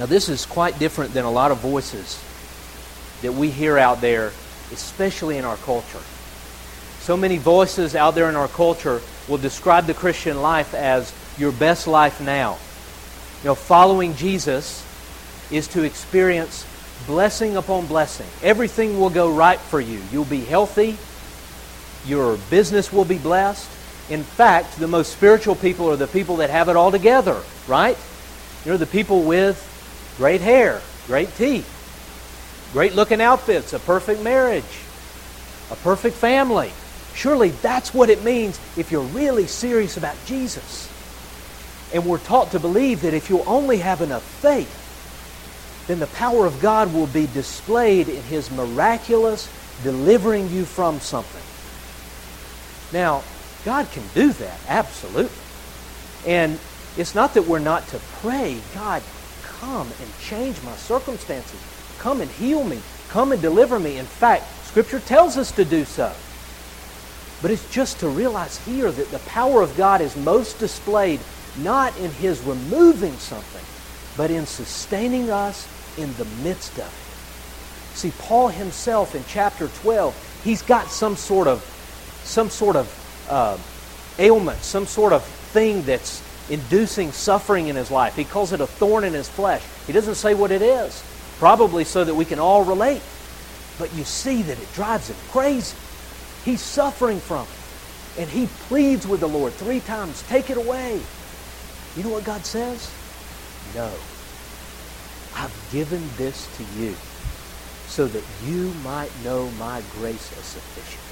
Now, 0.00 0.06
this 0.06 0.30
is 0.30 0.46
quite 0.46 0.78
different 0.78 1.12
than 1.12 1.26
a 1.26 1.30
lot 1.30 1.50
of 1.50 1.58
voices 1.58 2.18
that 3.20 3.34
we 3.34 3.50
hear 3.50 3.76
out 3.76 4.00
there, 4.00 4.32
especially 4.72 5.36
in 5.36 5.44
our 5.44 5.58
culture. 5.58 6.00
So 7.00 7.18
many 7.18 7.36
voices 7.36 7.94
out 7.94 8.14
there 8.14 8.30
in 8.30 8.34
our 8.34 8.48
culture 8.48 9.02
will 9.28 9.36
describe 9.36 9.84
the 9.84 9.92
Christian 9.92 10.40
life 10.40 10.72
as 10.72 11.12
your 11.36 11.52
best 11.52 11.86
life 11.86 12.18
now. 12.18 12.52
You 13.42 13.48
know, 13.48 13.54
following 13.54 14.16
Jesus 14.16 14.86
is 15.50 15.68
to 15.68 15.82
experience 15.82 16.64
blessing 17.06 17.58
upon 17.58 17.86
blessing. 17.86 18.26
Everything 18.42 18.98
will 18.98 19.10
go 19.10 19.30
right 19.30 19.60
for 19.60 19.82
you. 19.82 20.00
You'll 20.10 20.24
be 20.24 20.40
healthy. 20.40 20.96
Your 22.08 22.38
business 22.48 22.90
will 22.90 23.04
be 23.04 23.18
blessed. 23.18 23.68
In 24.08 24.22
fact, 24.22 24.78
the 24.78 24.88
most 24.88 25.12
spiritual 25.12 25.56
people 25.56 25.90
are 25.90 25.96
the 25.96 26.06
people 26.06 26.36
that 26.36 26.48
have 26.48 26.70
it 26.70 26.76
all 26.76 26.90
together, 26.90 27.42
right? 27.68 27.98
You 28.64 28.70
know, 28.70 28.78
the 28.78 28.86
people 28.86 29.24
with 29.24 29.66
great 30.16 30.40
hair, 30.40 30.80
great 31.06 31.34
teeth, 31.36 31.68
great 32.72 32.94
looking 32.94 33.20
outfits, 33.20 33.72
a 33.72 33.78
perfect 33.78 34.22
marriage, 34.22 34.64
a 35.70 35.76
perfect 35.76 36.16
family. 36.16 36.72
Surely 37.14 37.50
that's 37.50 37.92
what 37.92 38.10
it 38.10 38.22
means 38.22 38.58
if 38.76 38.92
you're 38.92 39.02
really 39.02 39.46
serious 39.46 39.96
about 39.96 40.16
Jesus. 40.26 40.88
And 41.92 42.06
we're 42.06 42.18
taught 42.18 42.52
to 42.52 42.60
believe 42.60 43.02
that 43.02 43.14
if 43.14 43.30
you 43.30 43.42
only 43.44 43.78
have 43.78 44.00
enough 44.00 44.22
faith, 44.22 44.76
then 45.88 45.98
the 45.98 46.06
power 46.06 46.46
of 46.46 46.60
God 46.60 46.94
will 46.94 47.08
be 47.08 47.26
displayed 47.26 48.08
in 48.08 48.22
His 48.22 48.50
miraculous 48.50 49.50
delivering 49.82 50.48
you 50.50 50.64
from 50.64 51.00
something. 51.00 51.42
Now, 52.92 53.22
God 53.64 53.90
can 53.90 54.04
do 54.14 54.32
that, 54.32 54.58
absolutely. 54.68 55.36
And 56.26 56.58
it's 56.96 57.14
not 57.14 57.34
that 57.34 57.46
we're 57.46 57.58
not 57.58 57.86
to 57.88 57.98
pray, 58.20 58.60
God, 58.74 59.02
come 59.60 59.86
and 59.86 60.18
change 60.20 60.60
my 60.62 60.74
circumstances. 60.76 61.60
Come 61.98 62.22
and 62.22 62.30
heal 62.30 62.64
me. 62.64 62.80
Come 63.10 63.32
and 63.32 63.42
deliver 63.42 63.78
me. 63.78 63.98
In 63.98 64.06
fact, 64.06 64.44
Scripture 64.64 65.00
tells 65.00 65.36
us 65.36 65.52
to 65.52 65.64
do 65.64 65.84
so. 65.84 66.12
But 67.42 67.50
it's 67.50 67.70
just 67.72 68.00
to 68.00 68.08
realize 68.08 68.58
here 68.64 68.90
that 68.90 69.10
the 69.10 69.18
power 69.20 69.62
of 69.62 69.76
God 69.76 70.00
is 70.00 70.16
most 70.16 70.58
displayed 70.58 71.20
not 71.58 71.96
in 71.98 72.10
His 72.12 72.40
removing 72.42 73.12
something, 73.14 73.64
but 74.16 74.30
in 74.30 74.46
sustaining 74.46 75.30
us 75.30 75.68
in 75.98 76.12
the 76.14 76.24
midst 76.42 76.78
of 76.78 76.86
it. 76.86 77.96
See, 77.96 78.12
Paul 78.18 78.48
himself 78.48 79.14
in 79.14 79.24
chapter 79.26 79.68
12, 79.82 80.40
he's 80.44 80.62
got 80.62 80.88
some 80.88 81.16
sort 81.16 81.48
of 81.48 81.60
some 82.24 82.48
sort 82.48 82.76
of 82.76 83.26
uh, 83.28 83.58
ailment, 84.18 84.58
some 84.60 84.86
sort 84.86 85.12
of 85.12 85.24
thing 85.24 85.82
that's 85.82 86.22
inducing 86.50 87.12
suffering 87.12 87.68
in 87.68 87.76
his 87.76 87.90
life. 87.90 88.16
He 88.16 88.24
calls 88.24 88.52
it 88.52 88.60
a 88.60 88.66
thorn 88.66 89.04
in 89.04 89.12
his 89.12 89.28
flesh. 89.28 89.62
He 89.86 89.92
doesn't 89.92 90.16
say 90.16 90.34
what 90.34 90.50
it 90.50 90.62
is, 90.62 91.02
probably 91.38 91.84
so 91.84 92.04
that 92.04 92.14
we 92.14 92.24
can 92.24 92.38
all 92.38 92.64
relate. 92.64 93.02
But 93.78 93.94
you 93.94 94.04
see 94.04 94.42
that 94.42 94.60
it 94.60 94.72
drives 94.74 95.08
him 95.08 95.16
crazy. 95.30 95.76
He's 96.44 96.60
suffering 96.60 97.20
from 97.20 97.46
it. 97.46 98.20
And 98.22 98.28
he 98.28 98.46
pleads 98.68 99.06
with 99.06 99.20
the 99.20 99.28
Lord 99.28 99.52
three 99.54 99.80
times, 99.80 100.22
take 100.28 100.50
it 100.50 100.56
away. 100.56 101.00
You 101.96 102.02
know 102.02 102.10
what 102.10 102.24
God 102.24 102.44
says? 102.44 102.92
No. 103.74 103.90
I've 105.34 105.68
given 105.72 106.02
this 106.16 106.48
to 106.56 106.80
you 106.80 106.94
so 107.86 108.06
that 108.06 108.24
you 108.44 108.72
might 108.84 109.10
know 109.24 109.50
my 109.52 109.82
grace 109.96 110.32
is 110.36 110.44
sufficient 110.44 111.10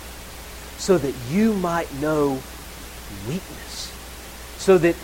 so 0.78 0.96
that 0.96 1.14
you 1.28 1.52
might 1.54 1.92
know 2.00 2.40
weakness, 3.26 3.92
so 4.58 4.78
that, 4.78 4.94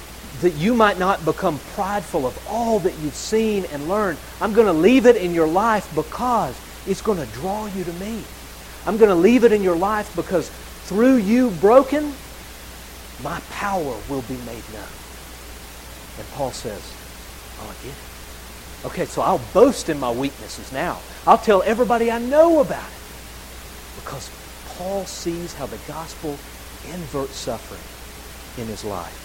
that 0.41 0.55
you 0.55 0.75
might 0.75 0.99
not 0.99 1.25
become 1.25 1.59
prideful 1.75 2.27
of 2.27 2.47
all 2.49 2.79
that 2.81 2.95
you've 2.99 3.15
seen 3.15 3.65
and 3.67 3.89
learned. 3.89 4.19
I'm 4.41 4.53
going 4.53 4.67
to 4.67 4.73
leave 4.73 5.07
it 5.07 5.17
in 5.17 5.33
your 5.33 5.47
life 5.47 5.91
because 5.95 6.59
it's 6.87 7.01
going 7.01 7.19
to 7.19 7.33
draw 7.35 7.67
you 7.67 7.85
to 7.85 7.93
me. 7.95 8.23
I'm 8.87 8.97
going 8.97 9.09
to 9.09 9.15
leave 9.15 9.45
it 9.45 9.53
in 9.53 9.63
your 9.63 9.77
life 9.77 10.15
because 10.17 10.51
through 10.85 11.17
you 11.17 11.51
broken, 11.53 12.13
my 13.23 13.41
power 13.51 13.97
will 14.09 14.23
be 14.23 14.37
made 14.39 14.65
known. 14.73 14.95
And 16.19 16.29
Paul 16.33 16.51
says, 16.51 16.93
Oh, 17.61 17.71
I 17.71 17.85
get 17.85 17.93
it. 17.93 18.87
Okay, 18.87 19.05
so 19.07 19.23
I'll 19.23 19.41
boast 19.55 19.89
in 19.89 19.99
my 19.99 20.11
weaknesses 20.11 20.71
now. 20.73 21.01
I'll 21.27 21.39
tell 21.39 21.63
everybody 21.63 22.11
I 22.11 22.19
know 22.19 22.61
about 22.61 22.87
it. 22.87 24.03
Because 24.03 24.31
Paul 24.77 25.07
sees 25.07 25.55
how 25.55 25.67
the 25.67 25.79
gospel 25.89 26.37
inverts 26.93 27.37
suffering 27.37 27.81
in 28.59 28.67
his 28.71 28.85
life. 28.85 29.24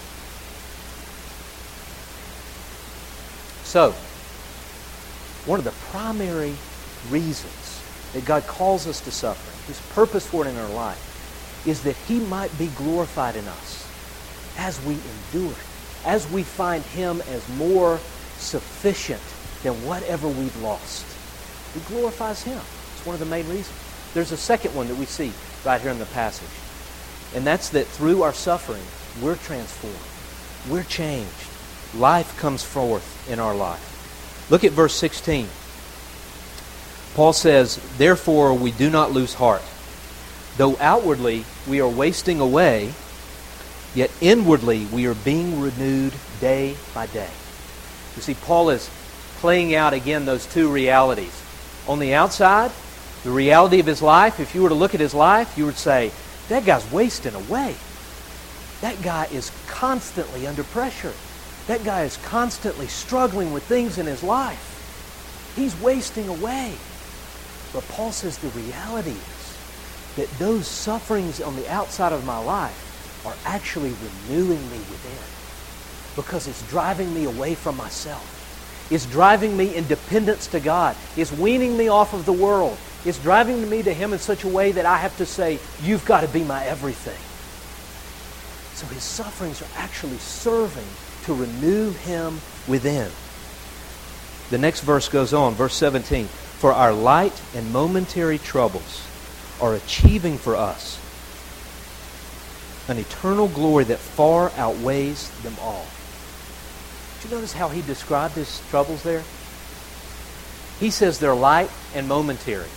So, 3.70 3.92
one 5.46 5.60
of 5.60 5.64
the 5.64 5.70
primary 5.92 6.56
reasons 7.08 7.80
that 8.12 8.24
God 8.24 8.44
calls 8.48 8.88
us 8.88 9.00
to 9.02 9.12
suffering, 9.12 9.56
his 9.68 9.80
purpose 9.94 10.26
for 10.26 10.44
it 10.44 10.48
in 10.48 10.56
our 10.56 10.70
life, 10.70 11.62
is 11.68 11.80
that 11.84 11.94
he 11.94 12.18
might 12.18 12.50
be 12.58 12.66
glorified 12.74 13.36
in 13.36 13.46
us 13.46 13.88
as 14.58 14.84
we 14.84 14.94
endure 14.94 15.52
it, 15.52 15.66
as 16.04 16.28
we 16.32 16.42
find 16.42 16.82
him 16.82 17.22
as 17.28 17.48
more 17.50 18.00
sufficient 18.38 19.22
than 19.62 19.74
whatever 19.86 20.26
we've 20.26 20.62
lost. 20.62 21.06
He 21.72 21.78
glorifies 21.94 22.42
him. 22.42 22.58
It's 22.96 23.06
one 23.06 23.14
of 23.14 23.20
the 23.20 23.26
main 23.26 23.48
reasons. 23.48 23.78
There's 24.14 24.32
a 24.32 24.36
second 24.36 24.74
one 24.74 24.88
that 24.88 24.96
we 24.96 25.04
see 25.04 25.32
right 25.64 25.80
here 25.80 25.92
in 25.92 26.00
the 26.00 26.06
passage. 26.06 27.36
And 27.36 27.46
that's 27.46 27.68
that 27.68 27.86
through 27.86 28.22
our 28.22 28.34
suffering, 28.34 28.82
we're 29.22 29.36
transformed. 29.36 29.96
We're 30.68 30.82
changed. 30.82 31.30
Life 31.94 32.38
comes 32.38 32.62
forth 32.62 33.28
in 33.28 33.38
our 33.38 33.54
life. 33.54 34.46
Look 34.50 34.64
at 34.64 34.72
verse 34.72 34.94
16. 34.94 35.48
Paul 37.14 37.32
says, 37.32 37.80
Therefore 37.98 38.54
we 38.54 38.70
do 38.70 38.90
not 38.90 39.12
lose 39.12 39.34
heart. 39.34 39.62
Though 40.56 40.76
outwardly 40.78 41.44
we 41.68 41.80
are 41.80 41.88
wasting 41.88 42.40
away, 42.40 42.92
Yet 43.94 44.10
inwardly 44.20 44.86
we 44.86 45.06
are 45.06 45.14
being 45.14 45.60
renewed 45.60 46.14
day 46.40 46.76
by 46.94 47.06
day. 47.06 47.30
You 48.16 48.22
see, 48.22 48.34
Paul 48.34 48.70
is 48.70 48.88
playing 49.38 49.74
out 49.74 49.94
again 49.94 50.26
those 50.26 50.46
two 50.46 50.70
realities. 50.70 51.42
On 51.88 51.98
the 51.98 52.14
outside, 52.14 52.70
the 53.24 53.30
reality 53.30 53.80
of 53.80 53.86
his 53.86 54.00
life, 54.00 54.38
if 54.38 54.54
you 54.54 54.62
were 54.62 54.68
to 54.68 54.74
look 54.74 54.94
at 54.94 55.00
his 55.00 55.14
life, 55.14 55.58
you 55.58 55.66
would 55.66 55.76
say, 55.76 56.12
that 56.48 56.64
guy's 56.64 56.90
wasting 56.92 57.34
away. 57.34 57.74
That 58.80 59.02
guy 59.02 59.26
is 59.32 59.50
constantly 59.66 60.46
under 60.46 60.64
pressure. 60.64 61.12
That 61.66 61.84
guy 61.84 62.02
is 62.02 62.16
constantly 62.18 62.86
struggling 62.86 63.52
with 63.52 63.62
things 63.64 63.98
in 63.98 64.06
his 64.06 64.22
life. 64.22 65.52
He's 65.56 65.78
wasting 65.80 66.28
away. 66.28 66.74
But 67.72 67.86
Paul 67.88 68.12
says 68.12 68.38
the 68.38 68.48
reality 68.48 69.10
is 69.10 69.58
that 70.16 70.28
those 70.38 70.66
sufferings 70.66 71.40
on 71.40 71.54
the 71.56 71.68
outside 71.70 72.12
of 72.12 72.24
my 72.24 72.38
life 72.38 73.24
are 73.24 73.34
actually 73.44 73.92
renewing 74.28 74.70
me 74.70 74.78
within 74.78 75.30
because 76.16 76.48
it's 76.48 76.68
driving 76.68 77.12
me 77.14 77.24
away 77.24 77.54
from 77.54 77.76
myself. 77.76 78.36
It's 78.90 79.06
driving 79.06 79.56
me 79.56 79.76
in 79.76 79.86
dependence 79.86 80.48
to 80.48 80.58
God. 80.58 80.96
It's 81.16 81.30
weaning 81.30 81.76
me 81.76 81.88
off 81.88 82.12
of 82.12 82.26
the 82.26 82.32
world. 82.32 82.76
It's 83.04 83.18
driving 83.18 83.70
me 83.70 83.82
to 83.84 83.92
Him 83.92 84.12
in 84.12 84.18
such 84.18 84.42
a 84.42 84.48
way 84.48 84.72
that 84.72 84.84
I 84.84 84.96
have 84.98 85.16
to 85.18 85.26
say, 85.26 85.60
You've 85.82 86.04
got 86.04 86.22
to 86.22 86.28
be 86.28 86.42
my 86.42 86.64
everything. 86.64 87.18
So 88.74 88.86
his 88.86 89.02
sufferings 89.02 89.62
are 89.62 89.68
actually 89.76 90.16
serving 90.16 90.86
to 91.24 91.34
renew 91.34 91.90
him 91.90 92.40
within. 92.66 93.10
The 94.50 94.58
next 94.58 94.80
verse 94.80 95.08
goes 95.08 95.32
on, 95.32 95.54
verse 95.54 95.74
17. 95.74 96.26
For 96.26 96.72
our 96.72 96.92
light 96.92 97.40
and 97.54 97.72
momentary 97.72 98.38
troubles 98.38 99.06
are 99.60 99.74
achieving 99.74 100.38
for 100.38 100.56
us 100.56 100.98
an 102.88 102.98
eternal 102.98 103.48
glory 103.48 103.84
that 103.84 103.98
far 103.98 104.50
outweighs 104.56 105.30
them 105.42 105.54
all. 105.60 105.86
Did 107.20 107.30
you 107.30 107.36
notice 107.36 107.52
how 107.52 107.68
he 107.68 107.82
described 107.82 108.34
his 108.34 108.60
troubles 108.70 109.02
there? 109.02 109.22
He 110.80 110.90
says 110.90 111.18
they're 111.18 111.34
light 111.34 111.70
and 111.94 112.08
momentary. 112.08 112.68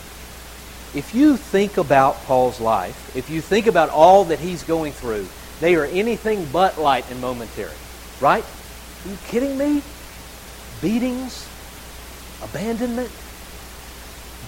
If 0.93 1.15
you 1.15 1.37
think 1.37 1.77
about 1.77 2.23
Paul's 2.25 2.61
life, 2.61 3.15
if 3.15 3.29
you 3.29 3.41
think 3.41 3.65
about 3.65 3.89
all 3.89 4.25
that 4.25 4.39
he's 4.39 4.63
going 4.63 4.93
through, 4.93 5.27
they 5.59 5.75
are 5.75 5.85
anything 5.85 6.45
but 6.51 6.77
light 6.77 7.09
and 7.09 7.19
momentary. 7.19 7.71
Right? 8.21 8.43
Are 8.43 9.09
you 9.09 9.17
kidding 9.27 9.57
me? 9.57 9.81
Beatings, 10.81 11.47
abandonment, 12.41 13.11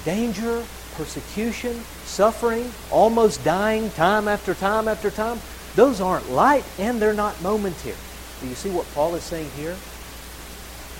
danger, 0.03 0.63
persecution, 0.95 1.73
suffering, 2.03 2.71
almost 2.91 3.43
dying 3.43 3.89
time 3.91 4.27
after 4.27 4.53
time 4.53 4.87
after 4.87 5.09
time. 5.09 5.39
Those 5.75 5.99
aren't 5.99 6.29
light 6.31 6.63
and 6.79 7.01
they're 7.01 7.13
not 7.13 7.41
momentary. 7.41 7.95
Do 8.41 8.47
you 8.47 8.55
see 8.55 8.69
what 8.69 8.85
Paul 8.93 9.15
is 9.15 9.23
saying 9.23 9.49
here? 9.57 9.75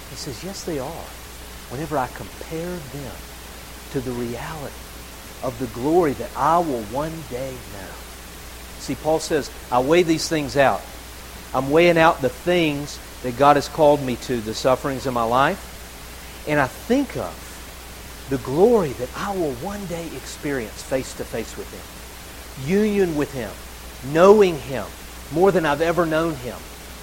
He 0.10 0.15
says, 0.15 0.43
yes, 0.43 0.63
they 0.63 0.80
are. 0.80 1.06
Whenever 1.69 1.97
I 1.97 2.08
compare 2.08 2.75
them 2.75 3.15
to 3.91 3.99
the 3.99 4.12
reality 4.12 4.75
of 5.43 5.58
the 5.60 5.67
glory 5.67 6.13
that 6.13 6.30
I 6.36 6.60
will 6.60 6.84
one 6.84 7.13
day 7.30 7.51
know. 7.51 7.93
See, 8.80 8.95
Paul 8.95 9.19
says, 9.19 9.49
I 9.71 9.80
weigh 9.80 10.04
these 10.04 10.28
things 10.28 10.58
out. 10.58 10.82
I'm 11.55 11.71
weighing 11.71 11.97
out 11.97 12.21
the 12.21 12.27
things 12.27 12.99
that 13.23 13.37
God 13.37 13.55
has 13.55 13.69
called 13.69 14.03
me 14.03 14.17
to, 14.17 14.41
the 14.41 14.53
sufferings 14.53 15.05
of 15.05 15.13
my 15.13 15.23
life. 15.23 16.43
And 16.49 16.59
I 16.59 16.67
think 16.67 17.15
of 17.15 18.27
the 18.29 18.37
glory 18.39 18.89
that 18.89 19.09
I 19.15 19.33
will 19.33 19.53
one 19.53 19.85
day 19.85 20.05
experience 20.17 20.83
face 20.83 21.13
to 21.13 21.23
face 21.23 21.55
with 21.55 21.71
Him. 21.71 22.69
Union 22.69 23.15
with 23.15 23.31
Him. 23.33 23.51
Knowing 24.13 24.59
Him 24.59 24.85
more 25.31 25.53
than 25.53 25.65
I've 25.65 25.79
ever 25.79 26.05
known 26.05 26.35
Him. 26.35 26.57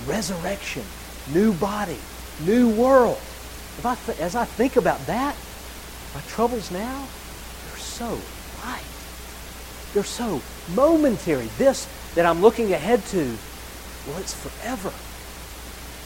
Resurrection. 0.06 0.84
New 1.32 1.54
body. 1.54 1.98
New 2.44 2.68
world. 2.68 3.18
I 3.82 3.94
th- 3.94 4.18
as 4.18 4.36
I 4.36 4.44
think 4.44 4.76
about 4.76 5.06
that, 5.06 5.34
my 6.14 6.20
troubles 6.28 6.70
now, 6.70 7.06
they're 7.66 7.78
so 7.78 8.18
light. 8.62 8.84
They're 9.94 10.04
so 10.04 10.42
momentary. 10.74 11.48
This 11.56 11.88
that 12.14 12.26
I'm 12.26 12.42
looking 12.42 12.74
ahead 12.74 13.02
to, 13.06 13.34
well, 14.06 14.18
it's 14.18 14.34
forever. 14.34 14.92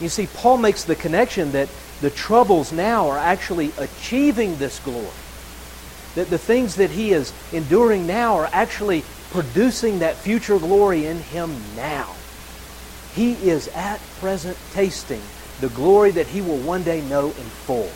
You 0.03 0.09
see, 0.09 0.27
Paul 0.27 0.57
makes 0.57 0.83
the 0.83 0.95
connection 0.95 1.51
that 1.53 1.69
the 2.01 2.09
troubles 2.09 2.71
now 2.71 3.09
are 3.09 3.17
actually 3.17 3.71
achieving 3.77 4.57
this 4.57 4.79
glory. 4.79 5.07
That 6.15 6.29
the 6.29 6.37
things 6.37 6.75
that 6.75 6.91
he 6.91 7.13
is 7.13 7.33
enduring 7.51 8.05
now 8.05 8.35
are 8.35 8.49
actually 8.51 9.03
producing 9.31 9.99
that 9.99 10.15
future 10.15 10.59
glory 10.59 11.05
in 11.05 11.17
him 11.17 11.55
now. 11.75 12.13
He 13.13 13.33
is 13.33 13.67
at 13.69 13.99
present 14.19 14.57
tasting 14.73 15.21
the 15.59 15.69
glory 15.69 16.11
that 16.11 16.27
he 16.27 16.41
will 16.41 16.57
one 16.57 16.83
day 16.83 17.01
know 17.01 17.27
in 17.27 17.33
full. 17.33 17.89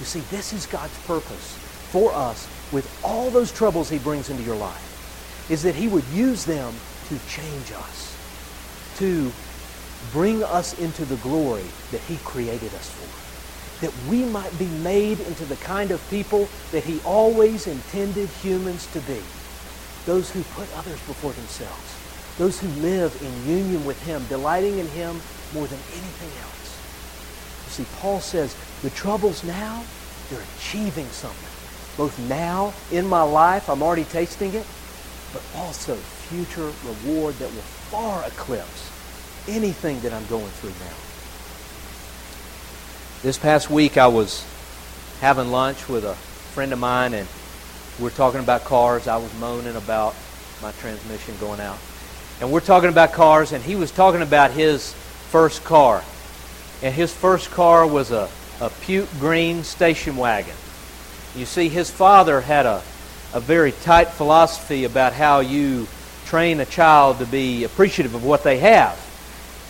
You 0.00 0.06
see, 0.06 0.20
this 0.34 0.52
is 0.52 0.66
God's 0.66 0.98
purpose 1.06 1.58
for 1.90 2.12
us 2.14 2.48
with 2.72 2.90
all 3.04 3.30
those 3.30 3.52
troubles 3.52 3.88
he 3.88 3.98
brings 3.98 4.30
into 4.30 4.42
your 4.42 4.56
life, 4.56 5.46
is 5.50 5.62
that 5.62 5.74
he 5.74 5.86
would 5.88 6.04
use 6.06 6.44
them 6.44 6.74
to 7.08 7.18
change 7.28 7.70
us, 7.72 8.03
to 8.96 9.30
bring 10.12 10.42
us 10.44 10.78
into 10.78 11.04
the 11.04 11.16
glory 11.16 11.64
that 11.90 12.00
he 12.02 12.16
created 12.18 12.72
us 12.74 12.90
for, 12.90 13.84
that 13.86 14.10
we 14.10 14.24
might 14.24 14.56
be 14.58 14.66
made 14.82 15.20
into 15.20 15.44
the 15.44 15.56
kind 15.56 15.90
of 15.90 16.10
people 16.10 16.48
that 16.72 16.84
he 16.84 17.00
always 17.04 17.66
intended 17.66 18.28
humans 18.28 18.86
to 18.92 19.00
be, 19.00 19.20
those 20.06 20.30
who 20.30 20.42
put 20.54 20.68
others 20.76 21.00
before 21.06 21.32
themselves, 21.32 21.96
those 22.38 22.60
who 22.60 22.68
live 22.82 23.16
in 23.22 23.50
union 23.50 23.84
with 23.84 24.00
him, 24.04 24.24
delighting 24.28 24.78
in 24.78 24.86
him 24.88 25.20
more 25.54 25.66
than 25.66 25.78
anything 25.92 26.30
else. 26.42 26.80
You 27.66 27.84
see, 27.84 27.96
Paul 28.00 28.20
says 28.20 28.54
the 28.82 28.90
troubles 28.90 29.44
now, 29.44 29.82
they're 30.30 30.44
achieving 30.58 31.06
something. 31.06 31.50
Both 31.96 32.18
now 32.28 32.72
in 32.90 33.06
my 33.06 33.22
life, 33.22 33.68
I'm 33.70 33.82
already 33.82 34.04
tasting 34.04 34.52
it, 34.54 34.66
but 35.32 35.42
also 35.56 35.94
future 35.94 36.72
reward 36.84 37.34
that 37.36 37.52
will 37.54 37.62
far 37.90 38.24
eclipse 38.26 38.83
anything 39.48 40.00
that 40.00 40.12
I'm 40.12 40.26
going 40.26 40.46
through 40.46 40.70
now. 40.70 40.94
This 43.22 43.38
past 43.38 43.70
week, 43.70 43.96
I 43.96 44.06
was 44.06 44.44
having 45.20 45.50
lunch 45.50 45.88
with 45.88 46.04
a 46.04 46.14
friend 46.14 46.72
of 46.72 46.78
mine, 46.78 47.14
and 47.14 47.28
we 47.98 48.06
are 48.06 48.10
talking 48.10 48.40
about 48.40 48.64
cars. 48.64 49.08
I 49.08 49.16
was 49.16 49.32
moaning 49.38 49.76
about 49.76 50.14
my 50.60 50.72
transmission 50.72 51.34
going 51.40 51.60
out. 51.60 51.78
And 52.40 52.50
we're 52.50 52.60
talking 52.60 52.88
about 52.88 53.12
cars, 53.12 53.52
and 53.52 53.62
he 53.62 53.76
was 53.76 53.90
talking 53.90 54.22
about 54.22 54.50
his 54.50 54.92
first 55.30 55.64
car. 55.64 56.02
And 56.82 56.94
his 56.94 57.14
first 57.14 57.50
car 57.50 57.86
was 57.86 58.10
a, 58.10 58.28
a 58.60 58.70
puke 58.70 59.08
green 59.20 59.62
station 59.62 60.16
wagon. 60.16 60.54
You 61.36 61.46
see, 61.46 61.68
his 61.68 61.90
father 61.90 62.40
had 62.40 62.66
a, 62.66 62.82
a 63.32 63.40
very 63.40 63.72
tight 63.72 64.08
philosophy 64.08 64.84
about 64.84 65.12
how 65.12 65.40
you 65.40 65.86
train 66.26 66.60
a 66.60 66.66
child 66.66 67.18
to 67.18 67.26
be 67.26 67.64
appreciative 67.64 68.14
of 68.14 68.24
what 68.24 68.42
they 68.42 68.58
have. 68.58 68.98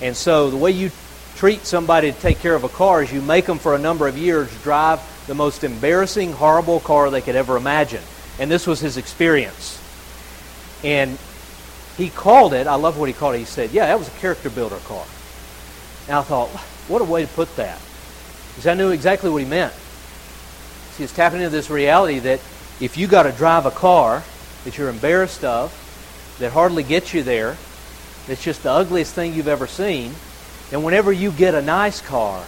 And 0.01 0.17
so 0.17 0.51
the 0.51 0.57
way 0.57 0.71
you 0.71 0.91
treat 1.37 1.65
somebody 1.65 2.13
to 2.13 2.19
take 2.21 2.39
care 2.41 2.55
of 2.55 2.65
a 2.65 2.69
car 2.69 3.03
is 3.03 3.13
you 3.13 3.23
make 3.23 3.47
them 3.47 3.59
for 3.59 3.75
a 3.75 3.79
number 3.79 4.07
of 4.07 4.17
years 4.17 4.51
drive 4.63 5.01
the 5.27 5.35
most 5.35 5.65
embarrassing, 5.65 6.33
horrible 6.33 6.81
car 6.81 7.11
they 7.11 7.21
could 7.21 7.37
ever 7.37 7.57
imagine. 7.57 8.03
And 8.39 8.51
this 8.51 8.67
was 8.67 8.81
his 8.81 8.97
experience. 8.97 9.81
And 10.83 11.19
he 11.97 12.11
called 12.11 12.53
it, 12.53 12.67
I 12.67 12.75
love 12.75 12.99
what 12.99 13.09
he 13.09 13.13
called 13.13 13.37
it. 13.37 13.39
He 13.39 13.45
said, 13.45 13.71
Yeah, 13.71 13.87
that 13.87 13.99
was 13.99 14.09
a 14.09 14.19
character 14.19 14.51
builder 14.51 14.79
car. 14.85 15.05
And 16.09 16.17
I 16.17 16.23
thought, 16.23 16.51
what 16.89 17.01
a 17.01 17.05
way 17.05 17.23
to 17.23 17.29
put 17.29 17.55
that. 17.57 17.81
Because 18.49 18.67
I 18.67 18.75
knew 18.75 18.91
exactly 18.91 19.31
what 19.31 19.43
he 19.43 19.49
meant. 19.49 19.73
See, 20.93 21.05
it's 21.05 21.15
tapping 21.15 21.41
into 21.41 21.51
this 21.51 21.71
reality 21.71 22.19
that 22.21 22.41
if 22.81 22.97
you 22.97 23.07
got 23.07 23.25
to 23.25 23.33
drive 23.33 23.67
a 23.67 23.71
car 23.71 24.23
that 24.65 24.77
you're 24.77 24.91
embarrassed 24.91 25.45
of, 25.45 25.73
that 26.39 26.53
hardly 26.53 26.83
gets 26.83 27.15
you 27.15 27.23
there, 27.23 27.57
that's 28.27 28.43
just 28.43 28.63
the 28.63 28.71
ugliest 28.71 29.15
thing 29.15 29.35
you've 29.35 29.49
ever 29.49 29.67
seen, 29.67 30.13
and 30.73 30.85
whenever 30.85 31.13
you 31.13 31.31
get 31.31 31.55
a 31.55 31.63
nice 31.63 32.01
car, 32.01 32.45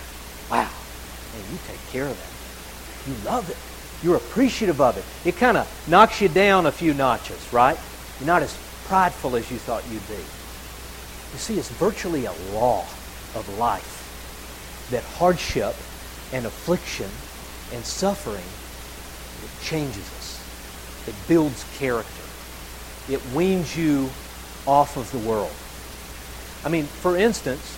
wow, 0.50 0.62
man, 0.62 1.44
you 1.52 1.58
take 1.66 1.80
care 1.88 2.06
of 2.06 2.16
that. 2.16 3.10
You 3.10 3.16
love 3.24 3.50
it. 3.50 3.56
You're 4.04 4.16
appreciative 4.16 4.80
of 4.80 4.96
it. 4.96 5.04
It 5.28 5.36
kind 5.36 5.56
of 5.56 5.88
knocks 5.88 6.20
you 6.20 6.28
down 6.28 6.66
a 6.66 6.72
few 6.72 6.94
notches, 6.94 7.52
right? 7.52 7.78
You're 8.18 8.26
not 8.26 8.42
as 8.42 8.56
prideful 8.86 9.36
as 9.36 9.50
you 9.50 9.58
thought 9.58 9.84
you'd 9.90 10.06
be. 10.08 10.14
You 10.14 11.38
see, 11.38 11.58
it's 11.58 11.70
virtually 11.70 12.24
a 12.24 12.32
law 12.52 12.82
of 13.34 13.58
life 13.58 13.96
that 14.90 15.02
hardship 15.02 15.74
and 16.32 16.46
affliction 16.46 17.10
and 17.72 17.84
suffering, 17.84 18.44
it 19.42 19.64
changes 19.64 20.08
us. 20.14 21.08
It 21.08 21.14
builds 21.28 21.64
character. 21.78 22.22
It 23.08 23.20
weans 23.34 23.76
you 23.76 24.10
off 24.66 24.96
of 24.96 25.10
the 25.12 25.18
world. 25.18 25.52
I 26.66 26.68
mean, 26.68 26.86
for 26.86 27.16
instance, 27.16 27.76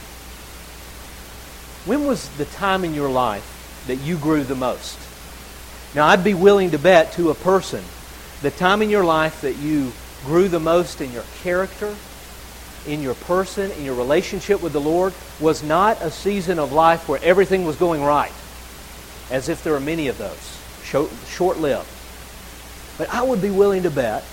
when 1.84 2.06
was 2.06 2.26
the 2.38 2.46
time 2.46 2.84
in 2.84 2.94
your 2.94 3.10
life 3.10 3.84
that 3.86 3.96
you 3.96 4.16
grew 4.16 4.42
the 4.42 4.54
most? 4.54 4.98
Now, 5.94 6.06
I'd 6.06 6.24
be 6.24 6.32
willing 6.32 6.70
to 6.70 6.78
bet 6.78 7.12
to 7.12 7.28
a 7.28 7.34
person 7.34 7.84
the 8.40 8.50
time 8.50 8.80
in 8.80 8.88
your 8.88 9.04
life 9.04 9.42
that 9.42 9.56
you 9.56 9.92
grew 10.24 10.48
the 10.48 10.58
most 10.58 11.02
in 11.02 11.12
your 11.12 11.24
character, 11.42 11.94
in 12.86 13.02
your 13.02 13.12
person, 13.14 13.70
in 13.72 13.84
your 13.84 13.94
relationship 13.94 14.62
with 14.62 14.72
the 14.72 14.80
Lord, 14.80 15.12
was 15.38 15.62
not 15.62 16.00
a 16.00 16.10
season 16.10 16.58
of 16.58 16.72
life 16.72 17.10
where 17.10 17.20
everything 17.22 17.66
was 17.66 17.76
going 17.76 18.02
right, 18.02 18.32
as 19.30 19.50
if 19.50 19.62
there 19.62 19.74
are 19.74 19.80
many 19.80 20.08
of 20.08 20.16
those, 20.16 20.58
short 21.28 21.58
lived. 21.58 21.86
But 22.96 23.12
I 23.12 23.20
would 23.22 23.42
be 23.42 23.50
willing 23.50 23.82
to 23.82 23.90
bet 23.90 24.24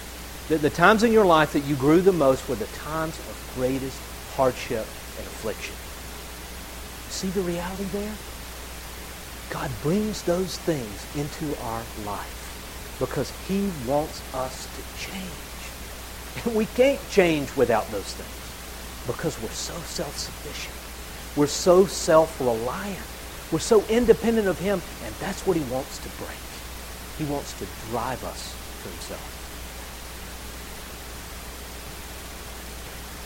that 0.47 0.61
the 0.61 0.69
times 0.69 1.03
in 1.03 1.11
your 1.11 1.25
life 1.25 1.51
that 1.51 1.65
you 1.65 1.75
grew 1.75 1.99
the 1.99 2.13
most 2.13 2.47
were 2.47 2.55
the 2.55 2.67
times 2.67 3.19
of 3.19 3.51
greatest 3.55 3.99
hardship 4.36 4.86
and 5.17 5.26
affliction. 5.28 5.76
See 7.10 7.30
the 7.30 7.41
reality 7.41 7.86
there? 7.86 8.13
God 9.50 9.71
brings 9.82 10.21
those 10.24 10.58
things 10.60 11.06
into 11.15 11.58
our 11.63 11.82
life 12.06 12.95
because 13.00 13.32
He 13.48 13.69
wants 13.88 14.21
us 14.34 14.67
to 14.76 14.82
change. 15.08 16.45
And 16.45 16.56
we 16.56 16.65
can't 16.76 17.00
change 17.10 17.56
without 17.56 17.88
those 17.91 18.13
things 18.13 19.08
because 19.08 19.41
we're 19.41 19.50
so 19.50 19.76
self-sufficient. 19.76 20.76
We're 21.38 21.48
so 21.48 21.86
self-reliant. 21.86 23.06
We're 23.52 23.60
so 23.60 23.86
independent 23.88 24.48
of 24.48 24.60
Him, 24.60 24.82
and 25.06 25.15
that's 25.15 25.45
what 25.45 25.56
He 25.56 25.63
wants 25.71 26.00
to 26.00 26.10
break. 26.17 26.38
He 27.17 27.26
wants 27.32 27.54
to 27.60 27.65
drive 27.89 28.24
us 28.26 28.56
to 28.84 28.89
Himself. 28.89 29.35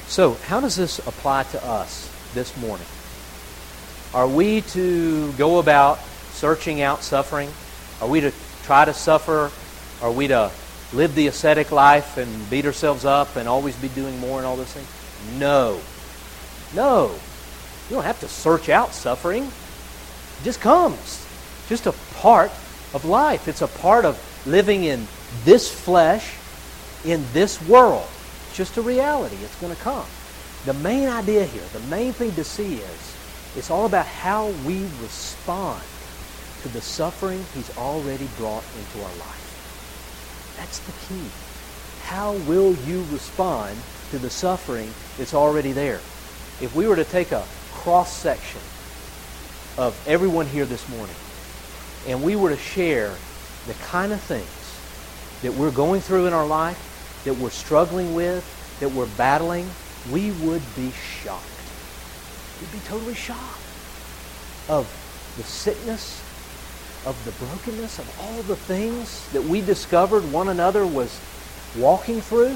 So, 0.09 0.33
how 0.47 0.59
does 0.59 0.75
this 0.75 0.97
apply 0.97 1.43
to 1.43 1.63
us 1.63 2.09
this 2.33 2.57
morning? 2.57 2.87
Are 4.11 4.27
we 4.27 4.61
to 4.61 5.31
go 5.33 5.59
about 5.59 5.99
searching 6.31 6.81
out 6.81 7.03
suffering? 7.03 7.47
Are 8.01 8.07
we 8.07 8.21
to 8.21 8.33
try 8.63 8.85
to 8.85 8.93
suffer? 8.93 9.51
Are 10.01 10.11
we 10.11 10.27
to 10.29 10.49
live 10.93 11.13
the 11.13 11.27
ascetic 11.27 11.71
life 11.71 12.17
and 12.17 12.49
beat 12.49 12.65
ourselves 12.65 13.05
up 13.05 13.35
and 13.35 13.47
always 13.47 13.75
be 13.75 13.87
doing 13.89 14.19
more 14.19 14.39
and 14.39 14.47
all 14.47 14.55
those 14.55 14.73
things? 14.73 14.87
No. 15.39 15.79
No. 16.73 17.11
You 17.87 17.97
don't 17.97 18.03
have 18.03 18.19
to 18.21 18.27
search 18.27 18.67
out 18.67 18.95
suffering. 18.95 19.43
It 19.43 20.43
just 20.43 20.59
comes. 20.59 21.23
Just 21.67 21.85
a 21.85 21.93
part 22.15 22.49
of 22.95 23.05
life. 23.05 23.47
It's 23.47 23.61
a 23.61 23.67
part 23.67 24.05
of 24.05 24.17
living 24.47 24.85
in 24.85 25.07
this 25.45 25.71
flesh, 25.71 26.33
in 27.05 27.23
this 27.31 27.61
world. 27.67 28.09
Just 28.59 28.75
a 28.75 28.81
reality. 28.81 29.37
It's 29.41 29.55
going 29.61 29.73
to 29.73 29.81
come. 29.81 30.05
The 30.65 30.73
main 30.73 31.07
idea 31.07 31.45
here, 31.45 31.63
the 31.71 31.79
main 31.87 32.11
thing 32.11 32.33
to 32.33 32.43
see 32.43 32.75
is 32.75 33.17
it's 33.55 33.71
all 33.71 33.85
about 33.85 34.05
how 34.05 34.47
we 34.65 34.81
respond 35.01 35.81
to 36.63 36.67
the 36.67 36.81
suffering 36.81 37.45
he's 37.55 37.77
already 37.77 38.27
brought 38.37 38.65
into 38.77 39.01
our 39.01 39.15
life. 39.15 40.55
That's 40.57 40.79
the 40.79 40.91
key. 41.07 41.25
How 42.03 42.33
will 42.49 42.75
you 42.85 43.05
respond 43.13 43.77
to 44.11 44.19
the 44.19 44.29
suffering 44.29 44.91
that's 45.17 45.33
already 45.33 45.71
there? 45.71 46.01
If 46.59 46.73
we 46.75 46.85
were 46.85 46.97
to 46.97 47.05
take 47.05 47.31
a 47.31 47.45
cross 47.71 48.11
section 48.11 48.59
of 49.77 49.97
everyone 50.05 50.47
here 50.47 50.65
this 50.65 50.89
morning 50.89 51.15
and 52.09 52.21
we 52.21 52.35
were 52.35 52.49
to 52.49 52.57
share 52.57 53.15
the 53.67 53.73
kind 53.85 54.11
of 54.11 54.19
things 54.19 54.81
that 55.43 55.53
we're 55.53 55.71
going 55.71 56.01
through 56.01 56.25
in 56.25 56.33
our 56.33 56.45
life, 56.45 56.88
that 57.25 57.35
we're 57.35 57.49
struggling 57.49 58.13
with, 58.13 58.43
that 58.79 58.89
we're 58.89 59.07
battling, 59.17 59.69
we 60.11 60.31
would 60.31 60.61
be 60.75 60.91
shocked. 60.91 61.45
We'd 62.61 62.71
be 62.71 62.85
totally 62.87 63.13
shocked 63.13 63.61
of 64.69 64.87
the 65.37 65.43
sickness, 65.43 66.21
of 67.05 67.23
the 67.25 67.31
brokenness, 67.43 67.99
of 67.99 68.19
all 68.21 68.41
the 68.43 68.55
things 68.55 69.29
that 69.31 69.43
we 69.43 69.61
discovered 69.61 70.29
one 70.31 70.49
another 70.49 70.85
was 70.85 71.19
walking 71.77 72.21
through. 72.21 72.55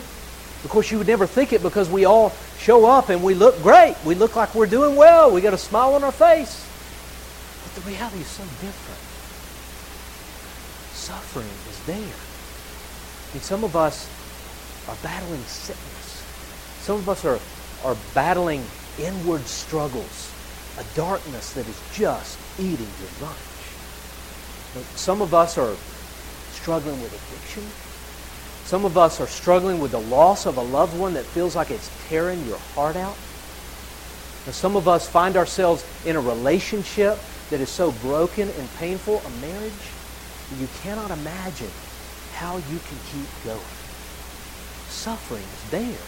Of 0.64 0.70
course, 0.70 0.92
you 0.92 0.98
would 0.98 1.08
never 1.08 1.28
think 1.28 1.52
it 1.52 1.62
because 1.62 1.90
we 1.90 2.06
all 2.06 2.32
show 2.58 2.86
up 2.86 3.10
and 3.10 3.22
we 3.22 3.34
look 3.34 3.62
great. 3.62 3.96
We 4.06 4.16
look 4.16 4.36
like 4.36 4.56
we're 4.56 4.66
doing 4.66 4.96
well. 4.96 5.32
We 5.32 5.42
got 5.42 5.54
a 5.54 5.58
smile 5.58 5.96
on 5.96 6.04
our 6.04 6.12
face. 6.12 6.70
But 7.64 7.84
the 7.84 7.90
reality 7.90 8.20
is 8.20 8.28
so 8.28 8.44
different. 8.44 9.00
Suffering 10.94 11.48
is 11.70 11.86
there. 11.86 12.16
Mean, 13.34 13.42
some 13.42 13.64
of 13.64 13.76
us 13.76 14.08
are 14.88 14.98
battling 15.02 15.42
sickness. 15.42 16.24
Some 16.82 16.98
of 16.98 17.10
us 17.10 17.26
are, 17.26 17.40
are 17.86 17.98
battling 18.14 18.64
inward 19.00 19.46
struggles, 19.48 20.34
a 20.78 20.84
darkness 20.96 21.54
that 21.54 21.68
is 21.68 21.82
just 21.94 22.38
eating 22.60 22.88
your 23.00 23.28
lunch. 23.28 23.38
Some 24.96 25.22
of 25.22 25.34
us 25.34 25.58
are 25.58 25.76
struggling 26.52 27.02
with 27.02 27.14
addiction. 27.14 27.64
Some 28.66 28.86
of 28.86 28.98
us 28.98 29.20
are 29.20 29.28
struggling 29.28 29.80
with 29.80 29.92
the 29.92 30.00
loss 30.00 30.46
of 30.46 30.58
a 30.58 30.62
loved 30.62 30.98
one 30.98 31.14
that 31.14 31.26
feels 31.26 31.56
like 31.56 31.70
it's 31.70 31.92
tearing 32.08 32.46
your 32.48 32.58
heart 32.58 32.96
out. 32.96 33.16
Some 34.52 34.76
of 34.76 34.88
us 34.88 35.08
find 35.08 35.38
ourselves 35.38 35.86
in 36.06 36.16
a 36.16 36.20
relationship 36.20 37.18
that 37.50 37.62
is 37.62 37.70
so 37.70 37.92
broken 37.92 38.50
and 38.50 38.76
painful, 38.78 39.22
a 39.26 39.30
marriage, 39.42 39.74
that 40.50 40.60
you 40.60 40.68
cannot 40.82 41.12
imagine 41.12 41.72
how 42.34 42.58
you 42.58 42.80
can 42.80 42.98
keep 43.12 43.28
going. 43.46 43.83
Suffering 44.94 45.42
is 45.42 45.70
there. 45.72 46.06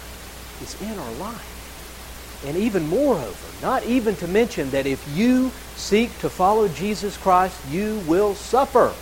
It's 0.62 0.80
in 0.82 0.98
our 0.98 1.12
life. 1.14 2.44
And 2.46 2.56
even 2.56 2.88
moreover, 2.88 3.48
not 3.62 3.84
even 3.86 4.16
to 4.18 4.28
mention 4.28 4.70
that 4.70 4.86
if 4.86 5.06
you 5.18 5.52
seek 5.76 6.18
to 6.20 6.30
follow 6.30 6.68
Jesus 6.70 7.18
Christ, 7.18 7.60
you 7.70 8.02
will 8.08 8.36
suffer. 8.36 8.94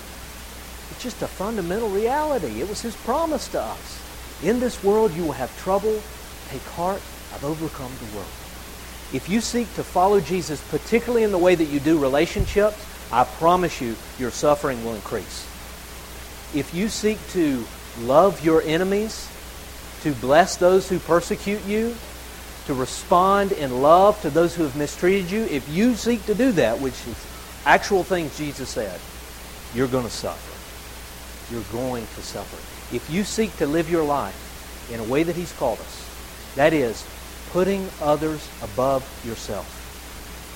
It's 0.89 1.03
just 1.03 1.21
a 1.21 1.27
fundamental 1.27 1.89
reality. 1.89 2.61
It 2.61 2.69
was 2.69 2.81
his 2.81 2.95
promise 2.95 3.49
to 3.49 3.61
us. 3.61 4.41
In 4.41 4.59
this 4.59 4.83
world 4.83 5.13
you 5.13 5.23
will 5.23 5.33
have 5.33 5.55
trouble. 5.59 6.01
Take 6.49 6.63
heart. 6.63 7.01
I've 7.33 7.43
overcome 7.43 7.91
the 7.99 8.15
world. 8.15 8.31
If 9.13 9.27
you 9.29 9.41
seek 9.41 9.71
to 9.75 9.83
follow 9.83 10.21
Jesus, 10.21 10.65
particularly 10.69 11.23
in 11.23 11.31
the 11.31 11.37
way 11.37 11.55
that 11.55 11.65
you 11.65 11.79
do 11.79 11.99
relationships, 11.99 12.77
I 13.11 13.25
promise 13.25 13.79
you, 13.79 13.95
your 14.17 14.31
suffering 14.31 14.83
will 14.83 14.95
increase. 14.95 15.45
If 16.55 16.71
you 16.73 16.89
seek 16.89 17.19
to 17.31 17.63
love 17.99 18.43
your 18.43 18.61
enemies, 18.63 19.29
to 20.03 20.11
bless 20.13 20.57
those 20.57 20.89
who 20.89 20.99
persecute 20.99 21.63
you, 21.65 21.95
to 22.67 22.73
respond 22.73 23.53
in 23.53 23.81
love 23.81 24.21
to 24.21 24.29
those 24.29 24.53
who 24.55 24.63
have 24.63 24.75
mistreated 24.75 25.31
you, 25.31 25.43
if 25.45 25.67
you 25.69 25.95
seek 25.95 26.25
to 26.25 26.35
do 26.35 26.51
that, 26.51 26.79
which 26.79 26.93
is 27.07 27.27
actual 27.65 28.03
things 28.03 28.37
Jesus 28.37 28.69
said, 28.69 28.99
you're 29.73 29.87
going 29.87 30.03
to 30.03 30.11
suffer. 30.11 30.51
You're 31.53 31.63
going 31.71 32.05
to 32.05 32.21
suffer. 32.21 32.95
If 32.95 33.09
you 33.09 33.23
seek 33.23 33.55
to 33.57 33.65
live 33.65 33.89
your 33.89 34.03
life 34.03 34.89
in 34.91 34.99
a 34.99 35.03
way 35.03 35.23
that 35.23 35.35
He's 35.35 35.53
called 35.53 35.79
us, 35.79 36.53
that 36.55 36.73
is, 36.73 37.05
putting 37.51 37.87
others 38.01 38.47
above 38.61 39.03
yourself, 39.25 39.67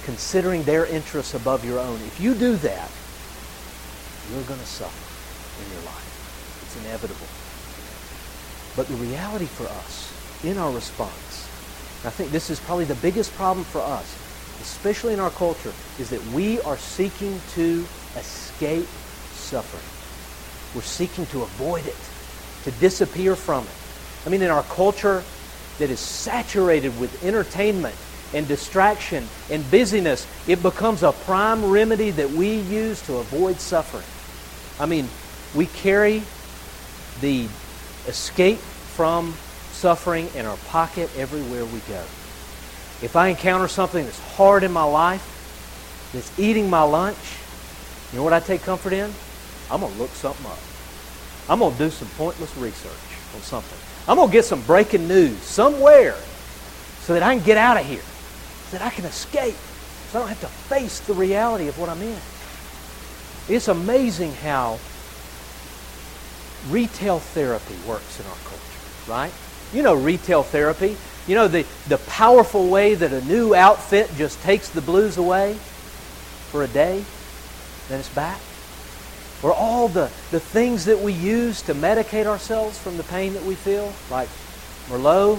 considering 0.03 0.63
their 0.63 0.85
interests 0.85 1.33
above 1.33 1.63
your 1.63 1.79
own, 1.79 1.95
if 2.01 2.19
you 2.19 2.33
do 2.33 2.55
that, 2.57 2.91
you're 4.31 4.43
going 4.43 4.59
to 4.59 4.65
suffer 4.65 5.63
in 5.63 5.71
your 5.71 5.85
life. 5.85 6.63
It's 6.63 6.85
inevitable. 6.85 7.27
But 8.77 8.87
the 8.87 8.95
reality 8.95 9.47
for 9.47 9.65
us 9.65 10.13
in 10.45 10.57
our 10.57 10.71
response 10.71 11.47
I 12.05 12.09
think 12.09 12.31
this 12.31 12.49
is 12.49 12.59
probably 12.59 12.85
the 12.85 12.95
biggest 12.95 13.33
problem 13.33 13.65
for 13.65 13.81
us, 13.81 14.15
especially 14.61 15.13
in 15.13 15.19
our 15.19 15.31
culture, 15.31 15.73
is 15.99 16.09
that 16.11 16.23
we 16.27 16.61
are 16.61 16.77
seeking 16.77 17.41
to 17.55 17.85
escape 18.15 18.87
suffering. 19.33 19.83
We're 20.75 20.87
seeking 20.87 21.25
to 21.27 21.41
avoid 21.41 21.85
it, 21.87 21.97
to 22.63 22.71
disappear 22.79 23.35
from 23.35 23.63
it. 23.63 23.69
I 24.25 24.29
mean, 24.29 24.41
in 24.41 24.49
our 24.49 24.63
culture 24.63 25.23
that 25.79 25.89
is 25.89 25.99
saturated 25.99 26.97
with 26.99 27.23
entertainment 27.23 27.95
and 28.33 28.47
distraction 28.47 29.27
and 29.49 29.69
busyness, 29.71 30.27
it 30.47 30.61
becomes 30.61 31.01
a 31.01 31.11
prime 31.11 31.65
remedy 31.65 32.11
that 32.11 32.29
we 32.31 32.59
use 32.59 33.01
to 33.07 33.17
avoid 33.17 33.59
suffering. 33.59 34.05
I 34.79 34.85
mean, 34.85 35.09
we 35.55 35.65
carry 35.65 36.23
the 37.21 37.47
escape 38.07 38.57
from 38.57 39.33
suffering 39.71 40.29
in 40.35 40.45
our 40.45 40.57
pocket 40.67 41.09
everywhere 41.17 41.65
we 41.65 41.79
go. 41.81 42.03
If 43.01 43.15
I 43.15 43.27
encounter 43.27 43.67
something 43.67 44.03
that's 44.03 44.19
hard 44.35 44.63
in 44.63 44.71
my 44.71 44.83
life, 44.83 46.09
that's 46.13 46.37
eating 46.39 46.69
my 46.69 46.81
lunch, 46.81 47.17
you 48.11 48.17
know 48.17 48.23
what 48.23 48.33
I 48.33 48.39
take 48.39 48.63
comfort 48.63 48.93
in? 48.93 49.11
I'm 49.69 49.81
going 49.81 49.93
to 49.93 49.99
look 49.99 50.09
something 50.11 50.45
up. 50.45 50.57
I'm 51.49 51.59
going 51.59 51.73
to 51.73 51.77
do 51.77 51.89
some 51.89 52.07
pointless 52.17 52.55
research 52.57 52.91
on 53.35 53.41
something. 53.41 53.77
I'm 54.07 54.15
going 54.15 54.29
to 54.29 54.33
get 54.33 54.45
some 54.45 54.61
breaking 54.61 55.07
news 55.07 55.37
somewhere 55.39 56.15
so 57.01 57.13
that 57.13 57.23
I 57.23 57.35
can 57.35 57.45
get 57.45 57.57
out 57.57 57.77
of 57.77 57.85
here, 57.85 58.01
so 58.69 58.77
that 58.77 58.85
I 58.85 58.89
can 58.89 59.05
escape, 59.05 59.55
so 60.11 60.17
I 60.17 60.21
don't 60.21 60.29
have 60.29 60.41
to 60.41 60.47
face 60.47 60.99
the 61.01 61.13
reality 61.13 61.67
of 61.67 61.77
what 61.77 61.89
I'm 61.89 62.01
in. 62.01 62.19
It's 63.49 63.67
amazing 63.67 64.33
how 64.33 64.79
retail 66.69 67.19
therapy 67.19 67.75
works 67.87 68.19
in 68.19 68.25
our 68.25 68.37
culture, 68.43 68.61
right? 69.07 69.31
You 69.73 69.83
know 69.83 69.95
retail 69.95 70.43
therapy. 70.43 70.97
You 71.27 71.35
know 71.35 71.47
the, 71.47 71.65
the 71.87 71.97
powerful 71.97 72.69
way 72.69 72.95
that 72.95 73.11
a 73.11 73.21
new 73.25 73.53
outfit 73.53 74.09
just 74.15 74.41
takes 74.41 74.69
the 74.69 74.81
blues 74.81 75.17
away 75.17 75.55
for 76.51 76.63
a 76.63 76.67
day, 76.67 77.03
then 77.89 77.99
it's 77.99 78.09
back. 78.09 78.39
Or 79.43 79.53
all 79.53 79.87
the, 79.87 80.09
the 80.31 80.39
things 80.39 80.85
that 80.85 80.99
we 80.99 81.13
use 81.13 81.61
to 81.63 81.75
medicate 81.75 82.25
ourselves 82.25 82.79
from 82.79 82.97
the 82.97 83.03
pain 83.03 83.33
that 83.33 83.43
we 83.43 83.55
feel, 83.55 83.93
like 84.09 84.29
Merlot, 84.89 85.37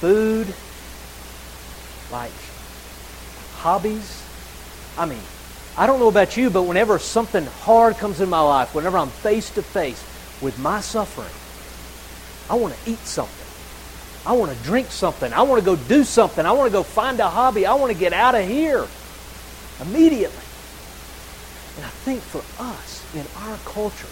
food, 0.00 0.52
like 2.10 2.32
hobbies. 3.56 4.22
I 4.98 5.06
mean, 5.06 5.20
I 5.76 5.86
don't 5.86 5.98
know 5.98 6.08
about 6.08 6.36
you, 6.36 6.50
but 6.50 6.62
whenever 6.62 6.98
something 6.98 7.44
hard 7.44 7.96
comes 7.96 8.20
in 8.20 8.28
my 8.28 8.40
life, 8.40 8.74
whenever 8.74 8.96
I'm 8.96 9.08
face 9.08 9.50
to 9.50 9.62
face 9.62 10.02
with 10.40 10.58
my 10.58 10.80
suffering, 10.80 11.26
I 12.48 12.54
want 12.54 12.74
to 12.74 12.90
eat 12.90 13.00
something. 13.00 13.44
I 14.26 14.32
want 14.34 14.56
to 14.56 14.64
drink 14.64 14.90
something. 14.90 15.32
I 15.32 15.42
want 15.42 15.60
to 15.60 15.64
go 15.64 15.76
do 15.76 16.04
something. 16.04 16.46
I 16.46 16.52
want 16.52 16.68
to 16.68 16.72
go 16.72 16.82
find 16.82 17.18
a 17.20 17.28
hobby. 17.28 17.66
I 17.66 17.74
want 17.74 17.92
to 17.92 17.98
get 17.98 18.12
out 18.12 18.34
of 18.34 18.46
here 18.46 18.86
immediately. 19.80 20.44
And 21.76 21.84
I 21.84 21.90
think 22.06 22.20
for 22.20 22.42
us, 22.62 23.04
in 23.14 23.26
our 23.42 23.56
culture, 23.64 24.08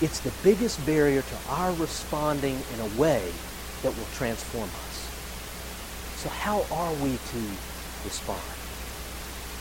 it's 0.00 0.20
the 0.20 0.32
biggest 0.42 0.84
barrier 0.84 1.22
to 1.22 1.36
our 1.48 1.72
responding 1.74 2.60
in 2.74 2.80
a 2.80 3.00
way 3.00 3.22
that 3.82 3.96
will 3.96 4.08
transform 4.14 4.64
us. 4.68 5.08
So 6.16 6.28
how 6.28 6.66
are 6.72 6.92
we 6.94 7.12
to 7.12 7.38
respond 8.04 8.51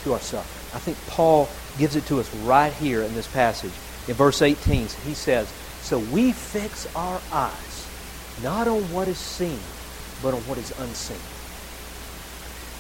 to 0.04 0.14
our 0.14 0.20
suffering? 0.20 0.76
I 0.76 0.80
think 0.80 0.98
Paul 1.08 1.50
gives 1.78 1.96
it 1.96 2.06
to 2.08 2.20
us 2.20 2.34
right 2.38 2.74
here 2.74 3.02
in 3.02 3.14
this 3.14 3.28
passage. 3.28 3.74
In 4.08 4.16
verse 4.16 4.42
18, 4.42 4.88
he 5.06 5.14
says, 5.14 5.52
So 5.82 6.00
we 6.00 6.32
fix 6.32 6.94
our 6.96 7.22
eyes 7.32 7.88
not 8.44 8.68
on 8.68 8.82
what 8.92 9.08
is 9.08 9.18
seen, 9.18 9.60
but 10.22 10.34
on 10.34 10.42
what 10.42 10.58
is 10.58 10.72
unseen. 10.80 11.18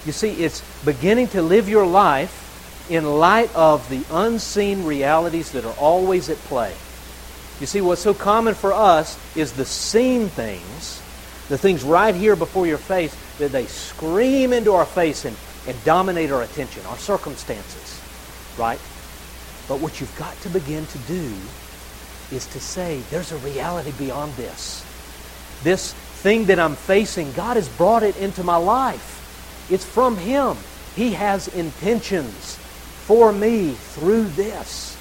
You 0.05 0.11
see, 0.11 0.43
it's 0.43 0.63
beginning 0.83 1.27
to 1.29 1.41
live 1.41 1.69
your 1.69 1.85
life 1.85 2.87
in 2.89 3.05
light 3.05 3.53
of 3.55 3.87
the 3.89 4.03
unseen 4.11 4.83
realities 4.85 5.51
that 5.51 5.65
are 5.65 5.75
always 5.75 6.29
at 6.29 6.37
play. 6.37 6.73
You 7.59 7.67
see, 7.67 7.81
what's 7.81 8.01
so 8.01 8.13
common 8.13 8.55
for 8.55 8.73
us 8.73 9.19
is 9.35 9.53
the 9.53 9.65
seen 9.65 10.27
things, 10.29 11.01
the 11.47 11.57
things 11.57 11.83
right 11.83 12.15
here 12.15 12.35
before 12.35 12.65
your 12.65 12.79
face, 12.79 13.15
that 13.37 13.51
they 13.51 13.67
scream 13.67 14.51
into 14.51 14.73
our 14.73 14.85
face 14.85 15.25
and, 15.25 15.37
and 15.67 15.83
dominate 15.83 16.31
our 16.31 16.41
attention, 16.41 16.85
our 16.85 16.97
circumstances, 16.97 18.01
right? 18.57 18.79
But 19.67 19.79
what 19.79 19.99
you've 19.99 20.17
got 20.17 20.35
to 20.41 20.49
begin 20.49 20.85
to 20.85 20.97
do 20.99 21.33
is 22.31 22.47
to 22.47 22.59
say, 22.59 22.99
there's 23.09 23.31
a 23.31 23.37
reality 23.37 23.91
beyond 23.97 24.33
this. 24.33 24.83
This 25.63 25.93
thing 25.93 26.45
that 26.45 26.59
I'm 26.59 26.75
facing, 26.75 27.31
God 27.33 27.57
has 27.57 27.69
brought 27.69 28.03
it 28.03 28.17
into 28.17 28.43
my 28.43 28.57
life. 28.57 29.67
It's 29.69 29.85
from 29.85 30.17
Him. 30.17 30.57
He 30.95 31.13
has 31.13 31.47
intentions 31.49 32.57
for 33.05 33.31
me 33.31 33.71
through 33.71 34.25
this. 34.25 34.97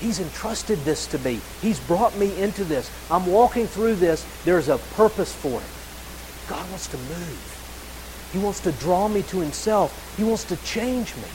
He's 0.00 0.20
entrusted 0.20 0.78
this 0.80 1.06
to 1.08 1.18
me. 1.18 1.40
He's 1.62 1.80
brought 1.80 2.16
me 2.18 2.36
into 2.40 2.64
this. 2.64 2.90
I'm 3.10 3.26
walking 3.26 3.66
through 3.66 3.96
this. 3.96 4.26
There's 4.44 4.68
a 4.68 4.78
purpose 4.96 5.32
for 5.32 5.60
it. 5.60 6.48
God 6.48 6.68
wants 6.70 6.88
to 6.88 6.96
move. 6.98 7.53
He 8.34 8.40
wants 8.40 8.58
to 8.62 8.72
draw 8.72 9.06
me 9.06 9.22
to 9.22 9.38
Himself. 9.38 10.16
He 10.16 10.24
wants 10.24 10.42
to 10.44 10.56
change 10.64 11.14
me. 11.14 11.28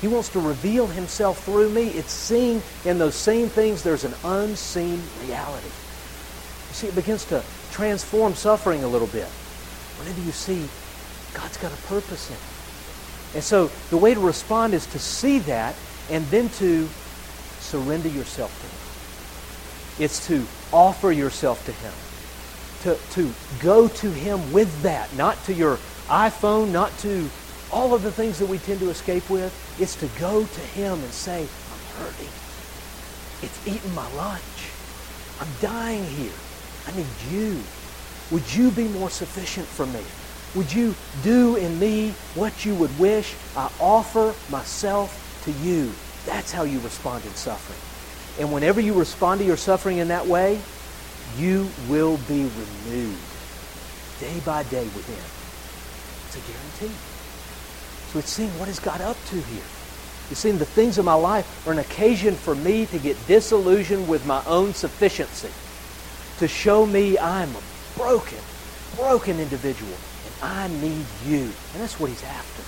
He 0.00 0.08
wants 0.08 0.30
to 0.30 0.40
reveal 0.40 0.88
Himself 0.88 1.44
through 1.44 1.70
me. 1.70 1.90
It's 1.90 2.10
seeing 2.10 2.60
in 2.84 2.98
those 2.98 3.14
same 3.14 3.48
things 3.48 3.84
there's 3.84 4.02
an 4.02 4.14
unseen 4.24 5.00
reality. 5.22 5.68
You 5.68 6.74
see, 6.74 6.86
it 6.88 6.96
begins 6.96 7.24
to 7.26 7.44
transform 7.70 8.34
suffering 8.34 8.82
a 8.82 8.88
little 8.88 9.06
bit. 9.06 9.28
Whenever 10.00 10.20
you 10.22 10.32
see 10.32 10.66
God's 11.34 11.56
got 11.58 11.72
a 11.72 11.76
purpose 11.86 12.28
in 12.30 12.34
it. 12.34 13.36
And 13.36 13.44
so 13.44 13.70
the 13.90 13.96
way 13.96 14.12
to 14.12 14.20
respond 14.20 14.74
is 14.74 14.86
to 14.86 14.98
see 14.98 15.38
that 15.40 15.76
and 16.10 16.26
then 16.26 16.48
to 16.58 16.88
surrender 17.60 18.08
yourself 18.08 18.50
to 18.60 20.02
Him. 20.02 20.04
It's 20.04 20.26
to 20.26 20.44
offer 20.72 21.12
yourself 21.12 21.64
to 21.66 21.72
Him. 21.72 21.92
To, 22.82 22.98
to 23.12 23.32
go 23.62 23.86
to 23.86 24.10
Him 24.10 24.52
with 24.52 24.82
that, 24.82 25.14
not 25.14 25.40
to 25.44 25.54
your 25.54 25.78
iPhone, 26.10 26.72
not 26.72 26.96
to 26.98 27.30
all 27.72 27.94
of 27.94 28.02
the 28.02 28.10
things 28.10 28.38
that 28.40 28.46
we 28.46 28.58
tend 28.58 28.80
to 28.80 28.90
escape 28.90 29.30
with. 29.30 29.54
It's 29.80 29.94
to 29.96 30.06
go 30.18 30.44
to 30.44 30.60
Him 30.60 30.94
and 30.94 31.12
say, 31.12 31.42
I'm 31.42 32.02
hurting. 32.02 32.28
It's 33.42 33.66
eating 33.66 33.94
my 33.94 34.12
lunch. 34.14 34.70
I'm 35.40 35.48
dying 35.60 36.04
here. 36.04 36.32
I 36.86 36.96
need 36.96 37.06
you. 37.30 37.60
Would 38.32 38.54
you 38.54 38.70
be 38.72 38.88
more 38.88 39.08
sufficient 39.08 39.66
for 39.66 39.86
me? 39.86 40.02
Would 40.56 40.72
you 40.72 40.94
do 41.22 41.56
in 41.56 41.78
me 41.78 42.10
what 42.34 42.64
you 42.66 42.74
would 42.74 42.96
wish? 42.98 43.34
I 43.56 43.70
offer 43.80 44.34
myself 44.50 45.42
to 45.44 45.52
you. 45.64 45.92
That's 46.26 46.50
how 46.50 46.64
you 46.64 46.80
respond 46.80 47.24
in 47.24 47.30
suffering. 47.34 47.78
And 48.40 48.52
whenever 48.52 48.80
you 48.80 48.94
respond 48.94 49.40
to 49.40 49.46
your 49.46 49.56
suffering 49.56 49.98
in 49.98 50.08
that 50.08 50.26
way, 50.26 50.60
you 51.38 51.68
will 51.88 52.18
be 52.28 52.42
renewed 52.42 53.16
day 54.18 54.40
by 54.44 54.64
day 54.64 54.84
within. 54.84 55.39
It's 56.30 56.38
a 56.38 56.52
guarantee. 56.52 56.96
So 58.12 58.20
it's 58.20 58.30
seeing 58.30 58.50
what 58.58 58.68
has 58.68 58.78
God 58.78 59.00
up 59.00 59.16
to 59.26 59.36
here. 59.36 59.64
It's 60.30 60.38
seeing 60.38 60.58
the 60.58 60.64
things 60.64 60.96
of 60.96 61.04
my 61.04 61.14
life 61.14 61.66
are 61.66 61.72
an 61.72 61.80
occasion 61.80 62.36
for 62.36 62.54
me 62.54 62.86
to 62.86 62.98
get 63.00 63.16
disillusioned 63.26 64.08
with 64.08 64.24
my 64.26 64.40
own 64.46 64.72
sufficiency, 64.72 65.50
to 66.38 66.46
show 66.46 66.86
me 66.86 67.18
I'm 67.18 67.50
a 67.50 67.62
broken, 67.96 68.38
broken 68.94 69.40
individual 69.40 69.90
and 69.90 70.34
I 70.40 70.68
need 70.68 71.04
you. 71.26 71.42
And 71.42 71.82
that's 71.82 71.98
what 71.98 72.10
he's 72.10 72.22
after. 72.22 72.62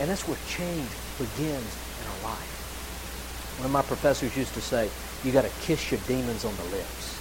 And 0.00 0.10
that's 0.10 0.26
where 0.26 0.38
change 0.48 0.88
begins 1.18 1.76
in 2.00 2.08
our 2.08 2.30
life. 2.30 3.58
One 3.58 3.66
of 3.66 3.72
my 3.72 3.82
professors 3.82 4.34
used 4.34 4.54
to 4.54 4.62
say, 4.62 4.88
you 5.22 5.30
got 5.30 5.44
to 5.44 5.50
kiss 5.60 5.90
your 5.90 6.00
demons 6.08 6.46
on 6.46 6.56
the 6.56 6.64
lips. 6.64 7.16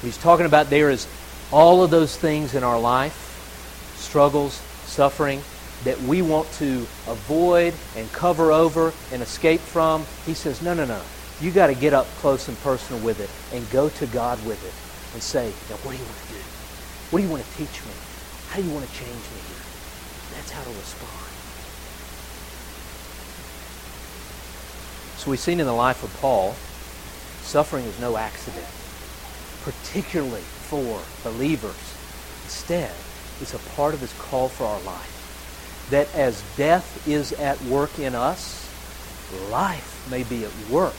What 0.00 0.06
he's 0.06 0.18
talking 0.18 0.46
about 0.46 0.68
there 0.68 0.90
is 0.90 1.06
all 1.52 1.84
of 1.84 1.90
those 1.90 2.16
things 2.16 2.56
in 2.56 2.64
our 2.64 2.78
life, 2.78 3.25
struggles, 3.96 4.54
suffering, 4.84 5.40
that 5.84 6.00
we 6.02 6.22
want 6.22 6.50
to 6.52 6.86
avoid 7.06 7.74
and 7.96 8.10
cover 8.12 8.52
over 8.52 8.92
and 9.12 9.22
escape 9.22 9.60
from. 9.60 10.06
He 10.24 10.34
says, 10.34 10.62
no, 10.62 10.74
no, 10.74 10.84
no. 10.84 11.00
You 11.40 11.50
got 11.50 11.66
to 11.66 11.74
get 11.74 11.92
up 11.92 12.06
close 12.18 12.48
and 12.48 12.58
personal 12.60 13.02
with 13.02 13.20
it 13.20 13.30
and 13.54 13.68
go 13.70 13.88
to 13.90 14.06
God 14.06 14.44
with 14.46 14.62
it 14.64 14.72
and 15.14 15.22
say, 15.22 15.52
now 15.68 15.76
what 15.76 15.92
do 15.92 15.98
you 15.98 16.04
want 16.04 16.16
to 16.16 16.32
do? 16.32 16.40
What 17.10 17.20
do 17.20 17.24
you 17.24 17.30
want 17.30 17.44
to 17.44 17.56
teach 17.56 17.84
me? 17.84 17.92
How 18.48 18.56
do 18.56 18.66
you 18.66 18.72
want 18.72 18.86
to 18.86 18.92
change 18.92 19.10
me 19.10 19.40
here? 19.48 19.64
That's 20.34 20.50
how 20.50 20.62
to 20.62 20.70
respond. 20.70 21.12
So 25.18 25.30
we've 25.30 25.40
seen 25.40 25.60
in 25.60 25.66
the 25.66 25.72
life 25.72 26.02
of 26.02 26.14
Paul, 26.20 26.54
suffering 27.42 27.84
is 27.84 28.00
no 28.00 28.16
accident, 28.16 28.66
particularly 29.62 30.40
for 30.40 31.00
believers. 31.22 31.76
Instead, 32.44 32.92
it's 33.40 33.54
a 33.54 33.58
part 33.74 33.94
of 33.94 34.00
his 34.00 34.12
call 34.14 34.48
for 34.48 34.64
our 34.64 34.80
life. 34.82 35.86
That 35.90 36.12
as 36.14 36.42
death 36.56 37.06
is 37.06 37.32
at 37.34 37.62
work 37.64 37.98
in 37.98 38.14
us, 38.14 38.68
life 39.50 40.08
may 40.10 40.22
be 40.24 40.44
at 40.44 40.52
work 40.70 40.94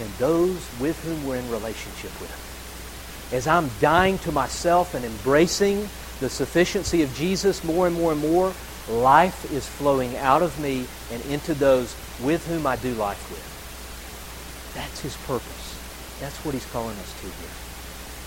in 0.00 0.06
those 0.18 0.58
with 0.80 1.02
whom 1.04 1.26
we're 1.26 1.36
in 1.36 1.50
relationship 1.50 2.12
with. 2.20 3.30
As 3.32 3.46
I'm 3.46 3.70
dying 3.80 4.18
to 4.18 4.32
myself 4.32 4.94
and 4.94 5.04
embracing 5.04 5.88
the 6.20 6.28
sufficiency 6.28 7.02
of 7.02 7.12
Jesus 7.14 7.64
more 7.64 7.86
and 7.86 7.96
more 7.96 8.12
and 8.12 8.20
more, 8.20 8.52
life 8.88 9.50
is 9.52 9.66
flowing 9.66 10.16
out 10.16 10.42
of 10.42 10.58
me 10.60 10.86
and 11.10 11.24
into 11.26 11.54
those 11.54 11.94
with 12.22 12.46
whom 12.46 12.66
I 12.66 12.76
do 12.76 12.94
life 12.94 13.30
with. 13.30 14.72
That's 14.74 15.00
his 15.00 15.16
purpose. 15.18 16.18
That's 16.20 16.44
what 16.44 16.54
he's 16.54 16.70
calling 16.70 16.96
us 16.96 17.20
to 17.20 17.26
here. 17.26 17.50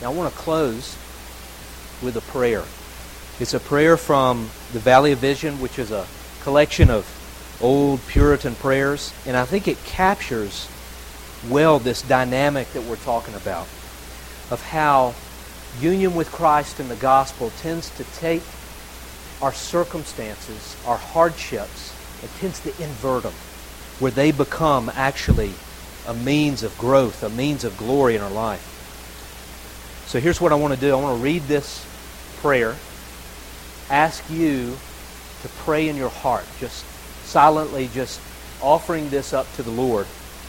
Now 0.02 0.12
I 0.12 0.16
want 0.16 0.34
to 0.34 0.40
close 0.40 0.98
with 2.02 2.18
a 2.18 2.22
prayer. 2.32 2.64
It's 3.38 3.54
a 3.54 3.60
prayer 3.60 3.98
from 3.98 4.50
the 4.72 4.80
Valley 4.80 5.12
of 5.12 5.20
Vision, 5.20 5.60
which 5.60 5.78
is 5.78 5.92
a 5.92 6.08
collection 6.42 6.90
of 6.90 7.06
old 7.62 8.00
Puritan 8.08 8.56
prayers, 8.56 9.14
and 9.26 9.36
I 9.36 9.44
think 9.44 9.68
it 9.68 9.84
captures 9.84 10.70
well 11.50 11.78
this 11.78 12.02
dynamic 12.02 12.72
that 12.72 12.84
we're 12.84 12.96
talking 12.96 13.36
about 13.36 13.68
of 14.52 14.62
how 14.70 15.14
union 15.82 16.16
with 16.16 16.32
Christ 16.32 16.80
in 16.80 16.88
the 16.88 16.96
gospel 16.96 17.52
tends 17.60 17.90
to 17.98 18.06
take 18.16 18.42
our 19.42 19.52
circumstances, 19.52 20.78
our 20.88 20.98
hardships, 20.98 21.94
and 22.22 22.32
tends 22.40 22.62
to 22.62 22.70
invert 22.82 23.24
them, 23.24 23.34
where 24.00 24.12
they 24.12 24.32
become 24.32 24.90
actually 24.96 25.52
a 26.08 26.14
means 26.14 26.64
of 26.64 26.78
growth, 26.78 27.22
a 27.22 27.30
means 27.30 27.66
of 27.66 27.76
glory 27.76 28.16
in 28.16 28.22
our 28.22 28.32
life. 28.32 28.72
So 30.08 30.22
here's 30.22 30.40
what 30.40 30.54
I 30.54 30.56
want 30.56 30.74
to 30.74 30.80
do. 30.80 30.94
I 30.94 31.02
want 31.02 31.18
to 31.18 31.24
read 31.24 31.42
this 31.44 31.86
prayer, 32.38 32.76
ask 33.90 34.24
you 34.30 34.78
to 35.42 35.48
pray 35.60 35.90
in 35.90 35.96
your 35.96 36.10
heart, 36.10 36.46
just 36.60 36.86
silently, 37.26 37.90
just 37.94 38.20
offering 38.62 39.10
this 39.10 39.34
up 39.34 39.52
to 39.56 39.64
the 39.64 39.72
Lord. 39.72 40.08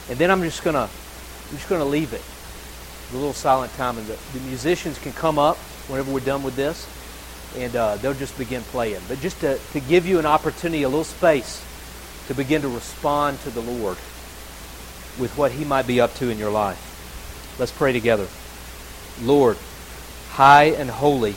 And 0.09 0.19
then 0.19 0.31
I'm 0.31 0.43
just 0.43 0.63
going 0.63 0.75
to 0.75 0.89
I'm 0.89 1.57
just 1.57 1.69
going 1.69 1.81
to 1.81 1.87
leave 1.87 2.13
it 2.13 2.23
a 3.13 3.17
little 3.17 3.33
silent 3.33 3.73
time, 3.75 3.99
and 3.99 4.07
the, 4.07 4.19
the 4.33 4.41
musicians 4.47 4.99
can 4.99 5.13
come 5.13 5.39
up 5.39 5.57
whenever 5.89 6.13
we're 6.13 6.21
done 6.21 6.43
with 6.43 6.57
this, 6.57 6.89
and 7.57 7.75
uh, 7.77 7.97
they'll 7.97 8.15
just 8.15 8.37
begin 8.37 8.63
playing. 8.63 9.01
But 9.07 9.21
just 9.21 9.41
to, 9.41 9.59
to 9.73 9.81
give 9.81 10.07
you 10.07 10.19
an 10.19 10.27
opportunity, 10.27 10.83
a 10.83 10.89
little 10.89 11.05
space 11.05 11.65
to 12.27 12.35
begin 12.35 12.63
to 12.63 12.69
respond 12.69 13.39
to 13.43 13.51
the 13.51 13.61
Lord 13.61 13.97
with 15.21 15.33
what 15.37 15.53
He 15.53 15.65
might 15.65 15.87
be 15.87 16.01
up 16.01 16.15
to 16.15 16.31
in 16.31 16.39
your 16.39 16.51
life. 16.51 16.83
Let's 17.59 17.73
pray 17.73 17.93
together. 17.93 18.27
Lord, 19.23 19.57
high 20.31 20.65
and 20.65 20.91
holy 20.91 21.37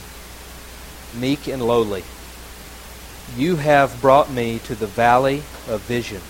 meek 1.14 1.46
and 1.46 1.62
lowly. 1.62 2.04
You 3.36 3.56
have 3.56 4.00
brought 4.00 4.30
me 4.30 4.58
to 4.60 4.74
the 4.74 4.86
valley 4.86 5.42
of 5.68 5.80
vision, 5.82 6.20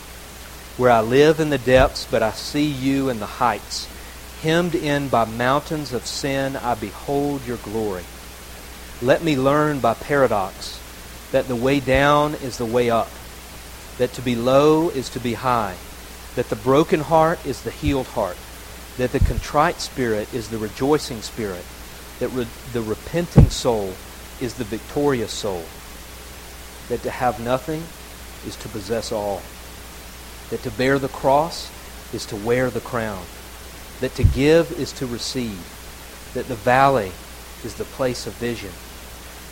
where 0.77 0.91
I 0.91 1.01
live 1.01 1.41
in 1.41 1.51
the 1.51 1.59
depths, 1.59 2.07
but 2.11 2.23
I 2.23 2.33
see 2.33 2.67
you 2.67 3.09
in 3.09 3.21
the 3.21 3.27
heights. 3.27 3.89
Hemmed 4.43 4.75
in 4.75 5.09
by 5.09 5.25
mountains 5.25 5.93
of 5.93 6.07
sin, 6.07 6.57
I 6.57 6.75
behold 6.75 7.47
your 7.47 7.59
glory. 7.59 8.05
Let 9.03 9.23
me 9.23 9.37
learn 9.37 9.81
by 9.81 9.95
paradox 9.95 10.81
that 11.33 11.49
the 11.49 11.57
way 11.57 11.81
down 11.81 12.35
is 12.35 12.59
the 12.59 12.67
way 12.67 12.91
up, 12.91 13.11
that 13.99 14.13
to 14.15 14.23
be 14.23 14.37
low 14.37 14.91
is 14.91 15.09
to 15.11 15.21
be 15.21 15.35
high, 15.35 15.77
that 16.37 16.49
the 16.49 16.57
broken 16.57 17.01
heart 17.01 17.45
is 17.47 17.63
the 17.63 17.71
healed 17.71 18.09
heart, 18.09 18.37
that 18.99 19.13
the 19.13 19.21
contrite 19.21 19.81
spirit 19.81 20.33
is 20.35 20.49
the 20.49 20.59
rejoicing 20.59 21.23
spirit, 21.23 21.65
that 22.19 22.29
re- 22.29 22.47
the 22.73 22.83
repenting 22.83 23.49
soul 23.49 23.95
is 24.41 24.55
the 24.55 24.65
victorious 24.65 25.33
soul, 25.33 25.65
that 26.89 27.03
to 27.03 27.11
have 27.11 27.41
nothing 27.41 27.83
is 28.47 28.57
to 28.57 28.69
possess 28.69 29.13
all, 29.13 29.43
that 30.51 30.63
to 30.63 30.71
bear 30.71 30.99
the 30.99 31.09
cross 31.09 31.71
is 32.13 32.27
to 32.27 32.37
wear 32.37 32.71
the 32.71 32.81
crown, 32.81 33.25
that 34.01 34.15
to 34.15 34.25
give 34.25 34.73
is 34.73 34.93
to 34.93 35.07
receive, 35.07 35.65
that 36.35 36.49
the 36.49 36.55
valley 36.57 37.13
is 37.65 37.75
the 37.75 37.85
place 37.85 38.27
of 38.27 38.33
vision. 38.35 38.73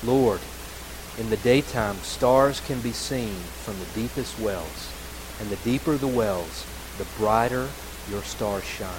Lord, 0.02 0.40
in 1.18 1.30
the 1.30 1.36
daytime, 1.38 1.96
stars 1.96 2.60
can 2.60 2.80
be 2.80 2.92
seen 2.92 3.34
from 3.64 3.78
the 3.78 4.00
deepest 4.00 4.38
wells, 4.40 4.92
and 5.40 5.50
the 5.50 5.56
deeper 5.56 5.96
the 5.96 6.08
wells, 6.08 6.66
the 6.96 7.06
brighter 7.18 7.68
your 8.10 8.22
stars 8.22 8.64
shine. 8.64 8.90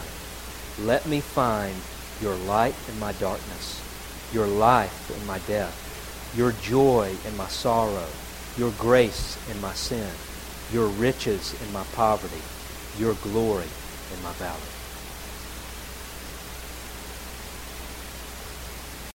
Let 0.80 1.06
me 1.06 1.20
find 1.20 1.76
your 2.22 2.36
light 2.36 2.76
in 2.88 3.00
my 3.00 3.14
darkness, 3.14 3.82
your 4.34 4.48
life 4.48 5.12
in 5.16 5.28
my 5.28 5.40
death, 5.40 5.76
your 6.36 6.52
joy 6.64 7.16
in 7.26 7.36
my 7.38 7.48
sorrow, 7.48 8.08
your 8.58 8.72
grace 8.72 9.38
in 9.50 9.60
my 9.62 9.74
sin, 9.74 10.10
your 10.72 10.88
riches 10.88 11.56
in 11.62 11.74
my 11.74 11.84
poverty, 11.96 12.42
your 12.98 13.14
glory 13.16 13.68
in 14.16 14.24
my 14.24 14.34
valley. 14.34 14.79